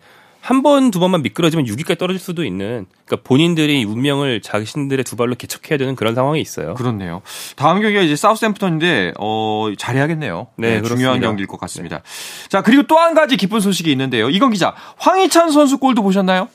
한 0.48 0.64
번, 0.64 0.92
두 0.92 1.02
번만 1.02 1.24
미끄러지면 1.24 1.66
6위까지 1.66 2.00
떨어질 2.00 2.22
수도 2.22 2.46
있는 2.46 2.86
그러니까 3.06 3.28
본인들이 3.28 3.84
운명을 3.84 4.40
자신들의 4.40 5.04
두 5.04 5.18
발로 5.18 5.36
개척해야 5.36 5.78
되는 5.78 5.94
그런 5.98 6.16
상황이 6.16 6.40
있어요. 6.40 6.74
그렇네요. 6.76 7.22
다음 7.58 7.82
경기가 7.82 8.00
이제 8.00 8.16
사우스햄프턴인데 8.16 9.16
어, 9.20 9.68
잘해야겠네요. 9.78 10.48
네, 10.56 10.82
중요한 10.82 10.84
그렇습니다. 10.84 11.28
경기일 11.28 11.48
것 11.48 11.60
같습니다. 11.60 12.02
자, 12.48 12.62
그리고 12.62 12.84
또 12.84 12.96
한 12.98 13.14
가지 13.14 13.36
기쁜 13.36 13.60
소식이 13.60 13.92
있는데요. 13.92 14.30
이건 14.30 14.52
기자, 14.52 14.74
황희찬 15.00 15.52
선수 15.52 15.80
골도 15.80 16.02
보셨나요? 16.02 16.48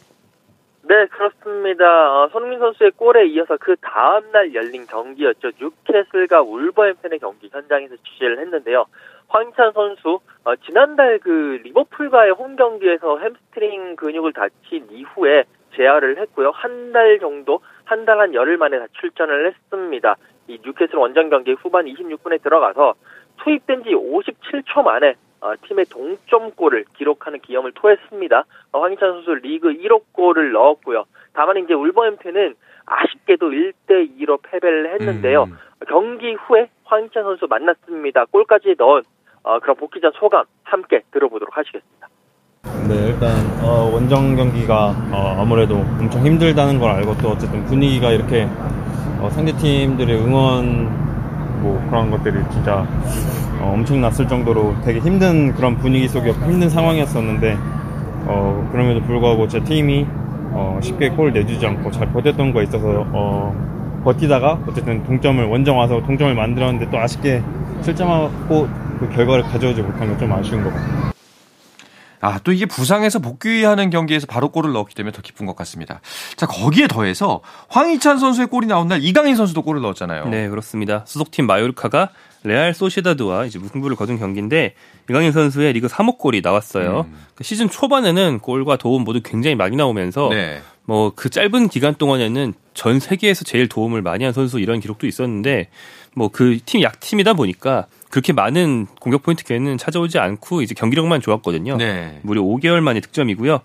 네, 0.84 1.06
그렇습니다. 1.10 1.84
어, 1.84 2.28
손흥민 2.32 2.58
선수의 2.60 2.92
골에 2.96 3.26
이어서 3.28 3.56
그 3.60 3.76
다음날 3.80 4.54
열린 4.54 4.86
경기였죠. 4.86 5.50
뉴캐슬과 5.60 6.40
울버햄튼의 6.42 7.18
경기 7.18 7.48
현장에서 7.52 7.94
취재를 8.08 8.40
했는데요. 8.40 8.86
황희찬 9.32 9.72
선수, 9.72 10.20
어, 10.44 10.56
지난달 10.56 11.18
그 11.18 11.58
리버풀과의 11.64 12.32
홈 12.32 12.54
경기에서 12.56 13.18
햄스트링 13.18 13.96
근육을 13.96 14.32
다친 14.34 14.86
이후에 14.90 15.44
재활을 15.74 16.18
했고요. 16.18 16.50
한 16.50 16.92
달 16.92 17.18
정도, 17.18 17.60
한 17.84 18.04
달 18.04 18.20
한 18.20 18.34
열흘 18.34 18.58
만에 18.58 18.78
다 18.78 18.86
출전을 19.00 19.46
했습니다. 19.46 20.16
이 20.48 20.58
뉴캐슬 20.62 20.96
원정 20.96 21.30
경기 21.30 21.52
후반 21.52 21.86
26분에 21.86 22.42
들어가서 22.42 22.94
투입된 23.42 23.84
지 23.84 23.90
57초 23.90 24.82
만에 24.84 25.14
어, 25.40 25.54
팀의 25.66 25.86
동점골을 25.86 26.84
기록하는 26.94 27.40
기염을 27.40 27.72
토했습니다. 27.72 28.44
어, 28.72 28.80
황희찬 28.82 29.12
선수 29.12 29.30
리그 29.36 29.68
1호 29.72 30.02
골을 30.12 30.52
넣었고요. 30.52 31.04
다만 31.32 31.56
이제 31.56 31.72
울버햄튼은 31.72 32.54
아쉽게도 32.84 33.50
1대 33.50 34.20
2로 34.20 34.38
패배를 34.42 34.92
했는데요. 34.92 35.44
음. 35.44 35.56
경기 35.88 36.34
후에 36.34 36.68
황희찬 36.84 37.22
선수 37.24 37.46
만났습니다. 37.48 38.26
골까지 38.26 38.74
넣은 38.78 39.02
어, 39.44 39.58
그런 39.58 39.76
복귀전 39.76 40.12
소감 40.14 40.44
함께 40.64 41.02
들어보도록 41.12 41.56
하시겠습니다. 41.56 42.08
네, 42.88 43.08
일단 43.08 43.30
어, 43.62 43.90
원정 43.92 44.36
경기가 44.36 44.94
어, 45.10 45.36
아무래도 45.38 45.76
엄청 45.76 46.24
힘들다는 46.24 46.78
걸 46.78 46.90
알고 46.90 47.16
또 47.18 47.30
어쨌든 47.30 47.64
분위기가 47.64 48.10
이렇게 48.10 48.48
어, 49.20 49.28
상대 49.30 49.52
팀들의 49.56 50.16
응원 50.16 51.60
뭐 51.60 51.84
그런 51.88 52.10
것들이 52.10 52.38
진짜 52.50 52.86
어, 53.60 53.72
엄청 53.74 54.00
났을 54.00 54.28
정도로 54.28 54.74
되게 54.84 55.00
힘든 55.00 55.52
그런 55.54 55.76
분위기 55.78 56.08
속에 56.08 56.30
힘든 56.32 56.68
상황이었었는데 56.68 57.56
어, 58.26 58.68
그럼에도 58.70 59.00
불구하고 59.02 59.48
제 59.48 59.60
팀이 59.62 60.06
어, 60.54 60.78
쉽게 60.82 61.10
골 61.10 61.32
내주지 61.32 61.66
않고 61.66 61.90
잘 61.90 62.12
버텼던 62.12 62.52
거에 62.52 62.64
있어서 62.64 63.04
어, 63.12 64.02
버티다가 64.04 64.60
어쨌든 64.68 65.02
동점을 65.04 65.44
원정 65.44 65.78
와서 65.78 66.00
동점을 66.00 66.34
만들었는데 66.34 66.90
또 66.90 66.98
아쉽게 66.98 67.42
실점하고 67.82 68.68
그 69.08 69.14
결과를 69.14 69.42
가져오지 69.44 69.82
못한 69.82 70.08
건 70.08 70.18
좀 70.18 70.32
아쉬운 70.32 70.62
것 70.62 70.70
같아요. 70.72 71.12
아, 72.24 72.38
또 72.44 72.52
이게 72.52 72.66
부상에서 72.66 73.18
복귀하는 73.18 73.90
경기에서 73.90 74.26
바로 74.28 74.50
골을 74.50 74.72
넣었기 74.72 74.94
때문에 74.94 75.10
더 75.10 75.22
기쁜 75.22 75.44
것 75.44 75.56
같습니다. 75.56 76.00
자, 76.36 76.46
거기에 76.46 76.86
더해서 76.86 77.40
황희찬 77.68 78.18
선수의 78.20 78.46
골이 78.46 78.68
나온 78.68 78.86
날 78.86 79.02
이강인 79.02 79.34
선수도 79.34 79.62
골을 79.62 79.80
넣었잖아요. 79.82 80.28
네, 80.28 80.48
그렇습니다. 80.48 81.02
소속팀 81.04 81.46
마요르카가 81.48 82.10
레알 82.44 82.74
소시다드와 82.74 83.46
이제 83.46 83.58
무승부를 83.58 83.96
거둔 83.96 84.20
경기인데 84.20 84.74
이강인 85.10 85.32
선수의 85.32 85.72
리그 85.72 85.88
3호 85.88 86.16
골이 86.18 86.42
나왔어요. 86.44 87.06
음. 87.08 87.18
그 87.34 87.42
시즌 87.42 87.68
초반에는 87.68 88.38
골과 88.38 88.76
도움 88.76 89.02
모두 89.02 89.20
굉장히 89.20 89.56
많이 89.56 89.74
나오면서 89.74 90.28
네. 90.28 90.60
뭐그 90.84 91.30
짧은 91.30 91.68
기간 91.70 91.94
동안에는 91.96 92.54
전 92.74 93.00
세계에서 93.00 93.44
제일 93.44 93.68
도움을 93.68 94.00
많이 94.02 94.22
한 94.22 94.32
선수 94.32 94.60
이런 94.60 94.78
기록도 94.78 95.08
있었는데 95.08 95.70
뭐 96.14 96.28
그 96.28 96.58
팀 96.64 96.82
약팀이다 96.82 97.34
보니까 97.34 97.86
그렇게 98.12 98.34
많은 98.34 98.86
공격 99.00 99.22
포인트 99.22 99.42
기회는 99.42 99.78
찾아오지 99.78 100.18
않고 100.18 100.60
이제 100.60 100.74
경기력만 100.74 101.22
좋았거든요. 101.22 101.78
네. 101.78 102.20
무려 102.22 102.42
5개월 102.42 102.80
만에 102.80 103.00
득점이고요. 103.00 103.60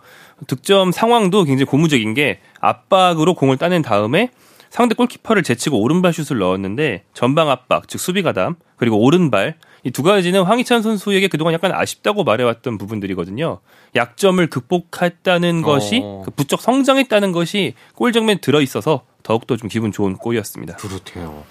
득점 0.48 0.94
상황도 0.94 1.44
굉장히 1.44 1.66
고무적인 1.66 2.14
게 2.14 2.40
압박으로 2.62 3.34
공을 3.34 3.58
따낸 3.58 3.82
다음에 3.82 4.30
상대 4.70 4.96
골키퍼를 4.96 5.44
제치고 5.44 5.82
오른발 5.82 6.14
슛을 6.14 6.40
넣었는데 6.40 7.04
전방 7.14 7.50
압박, 7.50 7.90
즉 7.90 8.00
수비 8.00 8.22
가담, 8.22 8.56
그리고 8.78 9.04
오른발 9.04 9.56
이 9.84 9.92
두 9.92 10.04
가지는 10.04 10.44
황희찬 10.44 10.82
선수에게 10.82 11.28
그동안 11.28 11.54
약간 11.54 11.72
아쉽다고 11.72 12.24
말해왔던 12.24 12.78
부분들이거든요. 12.78 13.60
약점을 13.96 14.46
극복했다는 14.48 15.62
것이 15.62 16.02
어. 16.04 16.24
그 16.26 16.32
부쩍 16.32 16.62
성장했다는 16.62 17.32
것이 17.32 17.74
골 17.96 18.12
장면에 18.12 18.40
들어 18.42 18.60
있어서 18.62 19.04
더욱더 19.24 19.56
좀 19.56 19.70
기분 19.70 19.92
좋은 19.92 20.16
골이었습니다. 20.18 20.76
그렇대요. 20.76 21.44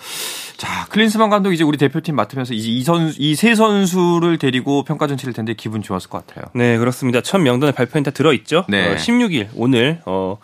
자, 0.57 0.87
클린스만 0.87 1.29
감독 1.31 1.53
이제 1.53 1.65
우리 1.65 1.77
대표팀 1.77 2.15
맡으면서 2.17 2.55
이제 2.55 2.69
이 2.69 2.83
선수, 2.83 3.17
이 3.21 3.35
세 3.35 3.55
선수를 3.55 4.39
데리고 4.39 4.83
평가전 4.85 5.17
치를 5.19 5.35
텐데 5.35 5.53
기분 5.55 5.83
좋았을 5.83 6.09
것 6.09 6.27
같아요. 6.27 6.47
네, 6.55 6.79
그렇습니다. 6.79 7.21
첫 7.21 7.39
명단에 7.39 7.73
발표는 7.73 8.05
다 8.05 8.11
들어 8.11 8.33
있죠. 8.33 8.65
네. 8.69 8.91
어, 8.93 8.97
16일 8.97 9.49
오늘 9.55 10.01
어, 10.07 10.39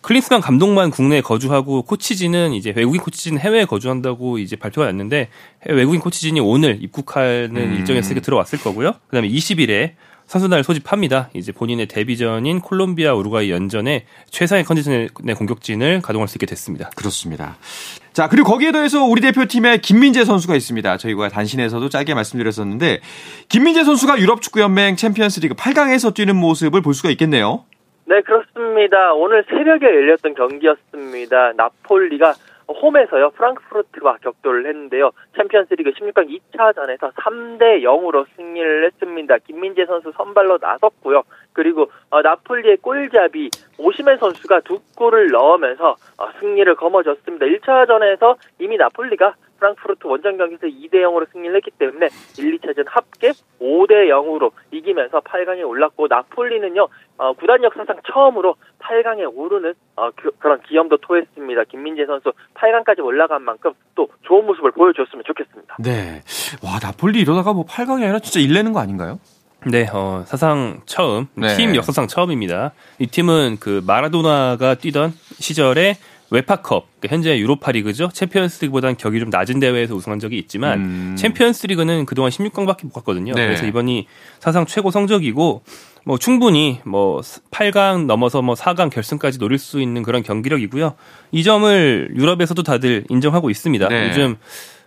클린스만 0.00 0.40
감독만 0.40 0.90
국내에 0.90 1.20
거주하고 1.20 1.82
코치진은 1.82 2.52
이제 2.52 2.72
외국인 2.76 3.00
코치진 3.00 3.38
해외에 3.38 3.64
거주한다고 3.64 4.38
이제 4.38 4.56
발표가 4.56 4.86
났는데 4.88 5.28
외국인 5.66 6.00
코치진이 6.00 6.40
오늘 6.40 6.78
입국하는 6.82 7.56
음. 7.56 7.74
일정에 7.78 8.02
쓰게 8.02 8.20
들어왔을 8.20 8.58
거고요. 8.60 8.94
그다음에 9.06 9.28
20일에 9.28 9.92
선수단을 10.26 10.64
소집합니다. 10.64 11.30
이제 11.34 11.52
본인의 11.52 11.86
데뷔전인 11.86 12.60
콜롬비아 12.60 13.14
우루과이 13.14 13.50
연전에 13.50 14.06
최상의 14.30 14.64
컨디션의 14.64 15.08
공격진을 15.36 16.00
가동할 16.02 16.28
수 16.28 16.36
있게 16.36 16.46
됐습니다. 16.46 16.90
그렇습니다. 16.96 17.56
자, 18.12 18.28
그리고 18.28 18.50
거기에 18.50 18.72
더해서 18.72 19.04
우리 19.04 19.20
대표팀에 19.20 19.78
김민재 19.78 20.24
선수가 20.24 20.54
있습니다. 20.54 20.96
저희가 20.96 21.28
단신에서도 21.28 21.88
짧게 21.88 22.14
말씀드렸었는데 22.14 23.00
김민재 23.48 23.84
선수가 23.84 24.18
유럽 24.20 24.40
축구 24.40 24.60
연맹 24.60 24.96
챔피언스 24.96 25.40
리그 25.40 25.54
8강에서 25.54 26.14
뛰는 26.14 26.36
모습을 26.36 26.80
볼 26.80 26.94
수가 26.94 27.10
있겠네요. 27.10 27.64
네, 28.06 28.20
그렇습니다. 28.20 29.14
오늘 29.14 29.44
새벽에 29.48 29.86
열렸던 29.86 30.34
경기였습니다. 30.34 31.52
나폴리가 31.56 32.34
홈에서요 32.68 33.30
프랑크푸르트와 33.30 34.18
격돌을 34.22 34.66
했는데요. 34.66 35.10
챔피언스리그 35.36 35.90
16강 35.90 36.28
2차전에서 36.28 37.12
3대 37.12 37.82
0으로 37.82 38.26
승리를 38.36 38.86
했습니다. 38.86 39.38
김민재 39.38 39.86
선수 39.86 40.12
선발로 40.12 40.58
나섰고요. 40.60 41.22
그리고 41.52 41.90
어, 42.10 42.22
나폴리의 42.22 42.78
골잡이 42.78 43.50
오시멘 43.78 44.18
선수가 44.18 44.60
두 44.60 44.80
골을 44.96 45.28
넣으면서 45.30 45.96
어, 46.18 46.28
승리를 46.40 46.74
거머쥐었습니다. 46.74 47.46
1차전에서 47.46 48.36
이미 48.58 48.76
나폴리가 48.76 49.34
프랑크푸르트 49.58 50.06
원정 50.06 50.36
경기에서 50.36 50.66
2대 50.66 50.94
0으로 50.94 51.26
승리를 51.32 51.54
했기 51.56 51.70
때문에 51.70 52.08
1, 52.38 52.58
2차전 52.58 52.84
합계 52.86 53.30
5대 53.60 54.08
0으로 54.08 54.50
이기면서 54.70 55.20
8강에 55.20 55.66
올랐고 55.66 56.06
나폴리는요 56.08 56.88
어, 57.16 57.32
구단 57.34 57.62
역사상 57.62 58.00
처음으로 58.12 58.56
8강에 58.94 59.30
오르는 59.34 59.74
어, 59.96 60.10
그, 60.14 60.30
런 60.40 60.60
기염도 60.62 60.98
토했습니다. 60.98 61.64
김민재 61.64 62.06
선수 62.06 62.32
8강까지 62.54 63.04
올라간 63.04 63.42
만큼 63.42 63.72
또 63.94 64.08
좋은 64.22 64.46
모습을 64.46 64.72
보여줬으면 64.72 65.24
좋겠습니다. 65.26 65.76
네. 65.80 66.22
와 66.62 66.78
나폴리 66.80 67.20
이러다가 67.20 67.52
뭐 67.52 67.64
8강이 67.66 68.02
아니라 68.02 68.18
진짜 68.20 68.40
일내는 68.40 68.72
거 68.72 68.80
아닌가요? 68.80 69.18
네, 69.66 69.88
어, 69.92 70.24
사상 70.26 70.82
처음, 70.84 71.26
네. 71.34 71.56
팀 71.56 71.74
역사상 71.74 72.06
처음입니다. 72.06 72.72
이 72.98 73.06
팀은 73.06 73.56
그 73.60 73.82
마라도나가 73.86 74.74
뛰던 74.74 75.12
시절에 75.38 75.96
웨파컵, 76.30 76.86
그러니까 77.00 77.14
현재 77.14 77.38
유로파리그죠. 77.38 78.10
챔피언스리그보다는 78.12 78.96
격이 78.96 79.20
좀 79.20 79.30
낮은 79.30 79.60
대회에서 79.60 79.94
우승한 79.94 80.18
적이 80.18 80.38
있지만 80.38 80.80
음. 80.80 81.16
챔피언스리그는 81.16 82.04
그동안 82.06 82.30
16강밖에 82.30 82.84
못 82.84 82.92
갔거든요. 82.92 83.32
네. 83.34 83.46
그래서 83.46 83.66
이번이 83.66 84.06
사상 84.38 84.66
최고 84.66 84.90
성적이고 84.90 85.62
뭐 86.04 86.18
충분히 86.18 86.80
뭐 86.84 87.20
8강 87.50 88.06
넘어서 88.06 88.42
뭐 88.42 88.54
4강 88.54 88.90
결승까지 88.90 89.38
노릴 89.38 89.58
수 89.58 89.80
있는 89.80 90.02
그런 90.02 90.22
경기력이고요. 90.22 90.94
이 91.32 91.42
점을 91.42 92.12
유럽에서도 92.14 92.62
다들 92.62 93.04
인정하고 93.08 93.50
있습니다. 93.50 93.88
네. 93.88 94.08
요즘 94.08 94.36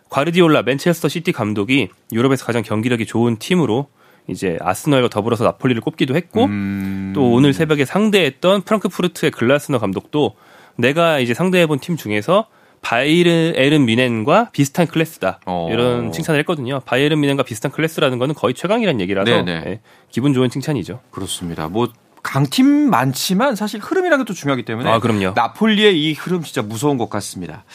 과르디올라 0.09 0.61
맨체스터 0.61 1.09
시티 1.09 1.31
감독이 1.31 1.89
유럽에서 2.11 2.45
가장 2.45 2.61
경기력이 2.61 3.05
좋은 3.05 3.37
팀으로 3.37 3.87
이제 4.27 4.57
아스널과 4.61 5.09
더불어서 5.09 5.43
나폴리를 5.43 5.81
꼽기도 5.81 6.15
했고 6.15 6.45
음... 6.45 7.13
또 7.15 7.31
오늘 7.31 7.53
새벽에 7.53 7.85
상대했던 7.85 8.63
프랑크푸르트의 8.63 9.31
글라스너 9.31 9.79
감독도 9.79 10.35
내가 10.75 11.19
이제 11.19 11.33
상대해본 11.33 11.79
팀 11.79 11.97
중에서 11.97 12.47
바이에른 12.87 13.83
뮌헨과 13.85 14.51
비슷한 14.53 14.87
클래스다 14.87 15.41
어. 15.45 15.67
이런 15.69 16.13
칭찬을 16.13 16.39
했거든요. 16.39 16.79
바이에른 16.85 17.19
뮌헨과 17.19 17.43
비슷한 17.43 17.69
클래스라는 17.69 18.17
거는 18.17 18.33
거의 18.33 18.53
최강이라는 18.53 19.01
얘기라서 19.01 19.41
네, 19.41 19.81
기분 20.09 20.33
좋은 20.33 20.49
칭찬이죠. 20.49 21.01
그렇습니다. 21.11 21.67
뭐 21.67 21.89
강팀 22.23 22.89
많지만 22.89 23.57
사실 23.57 23.81
흐름이라는 23.81 24.23
것도 24.23 24.33
중요하기 24.33 24.63
때문에 24.63 24.89
아, 24.89 24.99
그럼요. 24.99 25.33
나폴리의 25.35 26.01
이 26.01 26.13
흐름 26.13 26.43
진짜 26.43 26.61
무서운 26.61 26.97
것 26.97 27.09
같습니다. 27.09 27.65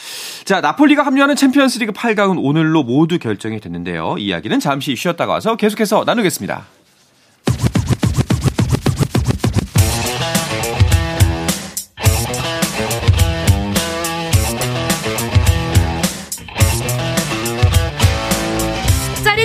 자, 0.47 0.63
나폴리가 0.63 1.05
합류하는 1.05 1.37
챔피언스리그 1.37 1.93
8강은 1.93 2.39
오늘로 2.43 2.83
모두 2.83 3.19
결정이 3.19 3.61
됐는데요. 3.61 4.17
이야기는 4.17 4.61
잠시 4.61 4.97
쉬었다가 4.97 5.35
와서 5.35 5.57
계속해서 5.57 6.05
나누겠습니다. 6.07 6.65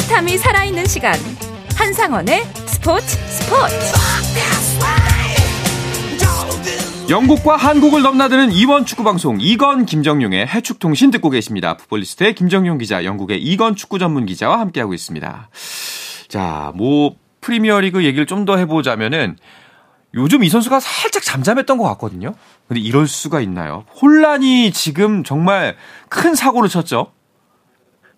짜릿함이 0.07 0.37
살아있는 0.37 0.85
시간 0.85 1.13
한상원의 1.75 2.43
스포츠 2.65 3.17
스포츠 3.27 3.75
영국과 7.09 7.57
한국을 7.57 8.01
넘나드는 8.01 8.51
이원 8.51 8.85
축구 8.85 9.03
방송 9.03 9.37
이건 9.39 9.85
김정용의 9.85 10.47
해축 10.47 10.79
통신 10.79 11.11
듣고 11.11 11.29
계십니다. 11.29 11.75
풋볼리스트의 11.77 12.35
김정용 12.35 12.77
기자, 12.77 13.03
영국의 13.03 13.41
이건 13.41 13.75
축구 13.75 13.99
전문 13.99 14.25
기자와 14.25 14.59
함께하고 14.59 14.93
있습니다. 14.93 15.49
자, 16.27 16.71
뭐 16.75 17.15
프리미어리그 17.41 18.03
얘기를 18.03 18.25
좀 18.25 18.45
더 18.45 18.57
해보자면은 18.57 19.37
요즘 20.13 20.43
이 20.43 20.49
선수가 20.49 20.79
살짝 20.79 21.23
잠잠했던 21.23 21.77
것 21.77 21.83
같거든요. 21.89 22.33
근데 22.67 22.81
이럴 22.81 23.07
수가 23.07 23.41
있나요? 23.41 23.85
혼란이 24.01 24.71
지금 24.71 25.23
정말 25.23 25.75
큰 26.09 26.33
사고를 26.33 26.69
쳤죠. 26.69 27.11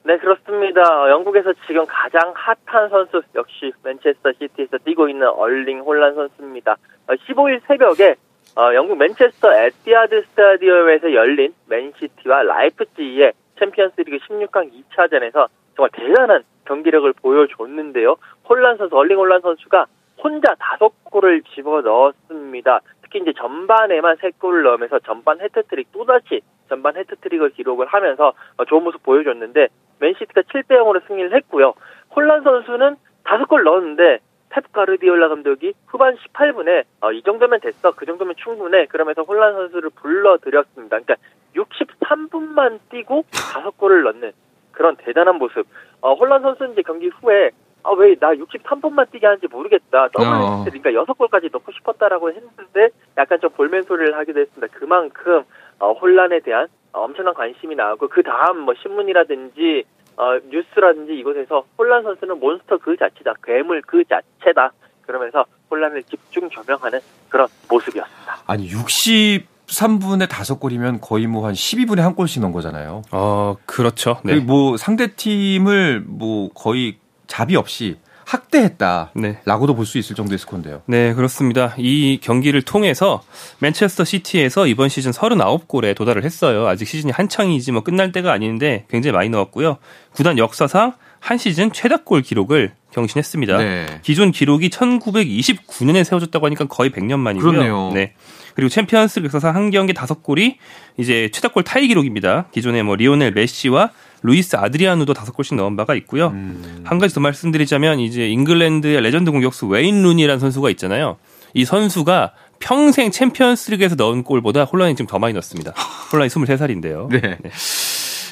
네, 0.04 0.18
그렇습니다. 0.18 1.10
영국에서 1.10 1.54
지금 1.68 1.86
가장 1.88 2.34
핫한 2.34 2.90
선수 2.90 3.22
역시 3.36 3.72
맨체스터 3.84 4.32
시티에서 4.34 4.78
뛰고 4.80 5.10
있는 5.10 5.28
엘링 5.28 5.82
홀란 5.82 6.16
선수입니다. 6.16 6.78
15일 7.08 7.58
어, 7.58 7.62
새벽에 7.68 8.16
어, 8.56 8.74
영국 8.74 8.98
맨체스터 8.98 9.54
에티하드 9.54 10.24
스타디움에서 10.24 11.14
열린 11.14 11.54
맨시티와 11.68 12.44
라이프치히의 12.44 13.34
챔피언스리그 13.60 14.18
16강 14.18 14.72
2차전에서 14.72 15.48
정말 15.76 15.90
대단한 15.94 16.44
경기력을 16.66 17.12
보여줬는데요. 17.14 18.16
홀란 18.48 18.78
선수, 18.78 18.96
엘링 18.96 19.18
홀란 19.18 19.42
선수가 19.42 19.86
혼자 20.24 20.56
다섯 20.60 20.92
골을 21.04 21.44
집어 21.54 21.82
넣었습니다. 21.82 22.82
특히 23.02 23.20
이제 23.20 23.34
전반에만 23.38 24.18
세 24.22 24.32
골을 24.38 24.64
넣으면서 24.64 25.00
전반 25.00 25.42
해트트릭 25.42 25.92
또다시 25.92 26.42
전반 26.70 26.96
해트트릭을 26.96 27.50
기록을 27.52 27.88
하면서 27.88 28.34
어, 28.58 28.66
좋은 28.66 28.84
모습 28.84 29.04
보여줬는데 29.04 29.68
맨시티가 30.00 30.42
7대 30.42 30.70
0으로 30.78 31.06
승리를 31.08 31.34
했고요. 31.36 31.74
홀란 32.16 32.44
선수는 32.44 32.96
다섯 33.24 33.46
골 33.48 33.64
넣었는데 33.64 34.20
펩 34.50 34.64
과르디올라 34.72 35.28
감독이 35.30 35.74
후반 35.88 36.16
18분에 36.16 36.84
어, 37.02 37.12
이 37.12 37.22
정도면 37.22 37.60
됐어, 37.60 37.92
그 37.92 38.06
정도면 38.06 38.36
충분해. 38.38 38.88
그러면서 38.88 39.22
홀란 39.24 39.54
선수를 39.54 39.92
불러들였습니다. 39.92 41.00
그러니까 41.00 41.16
63분만 41.56 42.80
뛰고 42.90 43.26
다섯 43.54 43.78
골을 43.78 44.04
넣는 44.04 44.32
그런 44.72 44.96
대단한 44.96 45.36
모습. 45.38 45.68
어, 46.02 46.14
홀란 46.14 46.42
선수는 46.42 46.74
이제 46.74 46.82
경기 46.82 47.08
후에 47.08 47.52
아, 47.84 47.92
왜 47.92 48.16
나 48.20 48.34
63분만 48.34 49.10
뛰게 49.12 49.26
하는지 49.26 49.48
모르겠다. 49.48 50.10
더블 50.10 50.28
어. 50.28 50.66
그러니까 50.66 50.92
6골까지 50.92 51.50
넣고 51.52 51.72
싶었다라고 51.72 52.30
했는데 52.32 52.90
약간 53.18 53.40
좀 53.40 53.52
볼멘 53.52 53.84
소리를 53.84 54.18
하기도 54.18 54.40
했습니다. 54.42 54.68
그만큼 54.78 55.44
어, 55.80 55.94
혼란에 55.94 56.40
대한 56.40 56.68
엄청난 56.92 57.34
관심이 57.34 57.76
나오고 57.76 58.08
그 58.10 58.24
다음 58.24 58.60
뭐 58.62 58.74
신문이라든지 58.82 59.84
어, 60.18 60.38
뉴스라든지 60.50 61.14
이곳에서 61.18 61.64
혼란 61.78 62.04
선수는 62.04 62.40
몬스터 62.40 62.78
그 62.80 62.98
자체다, 62.98 63.36
괴물 63.44 63.82
그 63.86 64.04
자체다. 64.04 64.72
그러면서 65.02 65.46
혼란을 65.72 66.04
집중 66.04 66.50
조명하는 66.50 67.00
그런 67.30 67.48
모습이었습니다. 67.70 68.38
아니 68.46 68.68
63분에 68.70 70.28
다섯 70.30 70.60
골이면 70.60 71.00
거의 71.02 71.26
뭐 71.28 71.46
한 71.46 71.54
12분에 71.54 72.00
한 72.00 72.16
골씩 72.16 72.42
넣은 72.42 72.52
거잖아요. 72.52 73.02
어, 73.12 73.56
그렇죠. 73.66 74.20
네. 74.24 74.40
뭐 74.40 74.78
상대 74.78 75.08
팀을 75.16 76.04
뭐 76.06 76.50
거의 76.54 76.98
자비 77.28 77.56
없이 77.56 77.98
학대했다. 78.30 79.12
네. 79.16 79.40
라고도 79.46 79.74
볼수 79.76 79.98
있을 79.98 80.16
정도의 80.16 80.38
스코어인데요. 80.38 80.84
네, 80.86 81.16
그렇습니다. 81.16 81.74
이 81.78 82.20
경기를 82.22 82.62
통해서 82.62 83.24
맨체스터 83.58 84.06
시티에서 84.06 84.68
이번 84.68 84.88
시즌 84.88 85.12
39골에 85.12 85.96
도달을 85.96 86.24
했어요. 86.24 86.68
아직 86.68 86.88
시즌이 86.88 87.12
한창이지 87.12 87.72
뭐 87.72 87.82
끝날 87.82 88.12
때가 88.12 88.32
아닌데 88.32 88.86
굉장히 88.88 89.14
많이 89.14 89.30
넣었고요. 89.30 89.78
구단 90.12 90.38
역사상 90.38 90.94
한 91.20 91.38
시즌 91.40 91.72
최다골 91.72 92.22
기록을 92.22 92.74
경신했습니다. 92.92 93.58
네. 93.58 93.86
기존 94.04 94.32
기록이 94.32 94.70
1929년에 94.70 96.04
세워졌다고 96.04 96.46
하니까 96.46 96.66
거의 96.66 96.92
100년 96.92 97.18
만이고요. 97.20 97.52
그렇네요. 97.52 97.92
네. 97.94 98.14
그리고 98.54 98.70
챔피언스 98.70 99.22
역사상 99.24 99.56
한 99.56 99.72
경기 99.72 99.94
다섯 99.94 100.22
골이 100.22 100.58
이제 100.98 101.30
최다골 101.32 101.64
타이 101.64 101.88
기록입니다. 101.88 102.46
기존에 102.52 102.84
뭐 102.84 102.96
리오넬 102.96 103.32
메시와 103.32 103.92
루이스 104.24 104.56
아드리아누도 104.56 105.14
다섯 105.14 105.34
골씩 105.34 105.56
넣은 105.56 105.76
바가 105.76 105.96
있고요. 105.96 106.28
음. 106.28 106.84
한 106.86 107.00
가지 107.00 107.14
더 107.14 107.22
말씀드리자면 107.22 108.00
이제 108.00 108.28
잉글랜드의 108.28 109.02
레전드 109.02 109.32
공격수 109.32 109.68
웨인 109.68 110.02
루니라는 110.04 110.40
선수가 110.40 110.70
있잖아요. 110.72 111.18
이 111.54 111.66
선수가 111.66 112.34
평생 112.60 113.12
챔피언스리그에서 113.12 113.96
넣은 113.96 114.24
골보다 114.24 114.66
홀란이 114.66 114.96
지금 114.96 115.08
더 115.08 115.20
많이 115.20 115.34
넣습니다. 115.36 115.72
홀란이 116.12 116.30
23살인데요. 116.30 117.10
네. 117.10 117.20
네. 117.42 117.50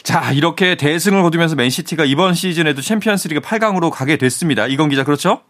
자, 0.04 0.32
이렇게 0.32 0.76
대승을 0.76 1.21
거두면서 1.21 1.56
맨시티가 1.56 2.06
이번 2.06 2.34
시즌에도 2.34 2.82
챔피언스리그 2.82 3.41
8강으로 3.41 3.91
가게 3.91 4.17
됐습니다. 4.17 4.67
이건 4.67 4.89
기자 4.89 5.04
그렇죠? 5.04 5.41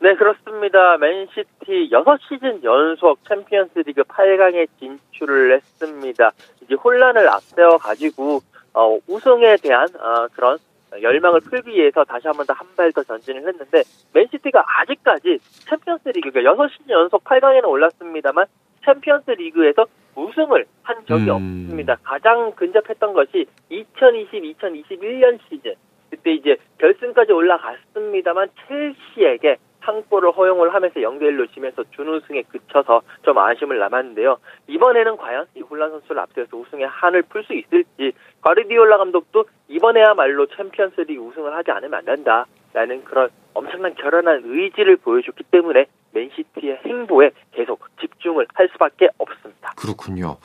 네, 0.00 0.14
그렇습니다. 0.14 0.96
맨시티 0.98 1.90
6시즌 1.90 2.62
연속 2.62 3.18
챔피언스 3.28 3.80
리그 3.80 4.04
8강에 4.04 4.68
진출을 4.78 5.56
했습니다. 5.56 6.30
이제 6.62 6.74
홀란을 6.74 7.28
앞세워 7.28 7.78
가지고 7.78 8.40
어, 8.78 8.96
우승에 9.08 9.56
대한 9.56 9.88
어, 9.98 10.28
그런 10.32 10.56
열망을 11.02 11.40
풀기 11.40 11.70
위해서 11.70 12.04
다시 12.04 12.28
한 12.28 12.36
번 12.36 12.46
더 12.46 12.54
한 12.54 12.64
발 12.76 12.92
더 12.92 13.02
전진을 13.02 13.46
했는데 13.46 13.82
맨시티가 14.14 14.62
아직까지 14.80 15.38
챔피언스 15.68 16.08
리그 16.10 16.30
그러니까 16.30 16.64
6시즌 16.64 16.90
연속 16.90 17.24
8강에는 17.24 17.64
올랐습니다만 17.68 18.46
챔피언스 18.84 19.32
리그에서 19.32 19.86
우승을 20.14 20.64
한 20.82 20.96
적이 21.06 21.30
음. 21.30 21.34
없습니다. 21.34 21.96
가장 22.04 22.52
근접했던 22.52 23.12
것이 23.12 23.46
2020-2021년 23.70 25.38
시즌 25.48 25.74
그때 26.10 26.32
이제 26.32 26.56
결승까지 26.78 27.32
올라갔습니다만 27.32 28.48
첼시에게 28.68 29.58
한 29.88 30.03
골을 30.03 30.32
허용을 30.32 30.74
하면서 30.74 31.00
0대1로 31.00 31.50
지면서 31.54 31.82
준우승에 31.96 32.42
그쳐서 32.48 33.00
좀 33.22 33.38
아쉬움을 33.38 33.78
남았는데요. 33.78 34.36
이번에는 34.66 35.16
과연 35.16 35.46
이 35.54 35.60
홀란 35.62 35.90
선수를 35.90 36.20
앞세워서 36.20 36.56
우승의 36.56 36.86
한을 36.86 37.22
풀 37.22 37.42
수 37.44 37.54
있을지 37.54 38.12
가르디올라 38.42 38.98
감독도 38.98 39.46
이번에야말로 39.68 40.46
챔피언스 40.54 41.00
리그 41.02 41.22
우승을 41.22 41.54
하지 41.54 41.70
않으면 41.70 41.94
안 41.94 42.04
된다 42.04 42.46
라는 42.74 43.02
그런 43.04 43.30
엄청난 43.54 43.94
결연한 43.94 44.42
의지를 44.44 44.96
보여줬기 44.96 45.44
때문에 45.50 45.86
맨시티의 46.12 46.80
행보에 46.84 47.30
계속 47.52 47.80
집중을 48.00 48.46
할 48.54 48.68
수밖에 48.72 49.08
없습니다. 49.16 49.72
그렇군요. 49.76 50.36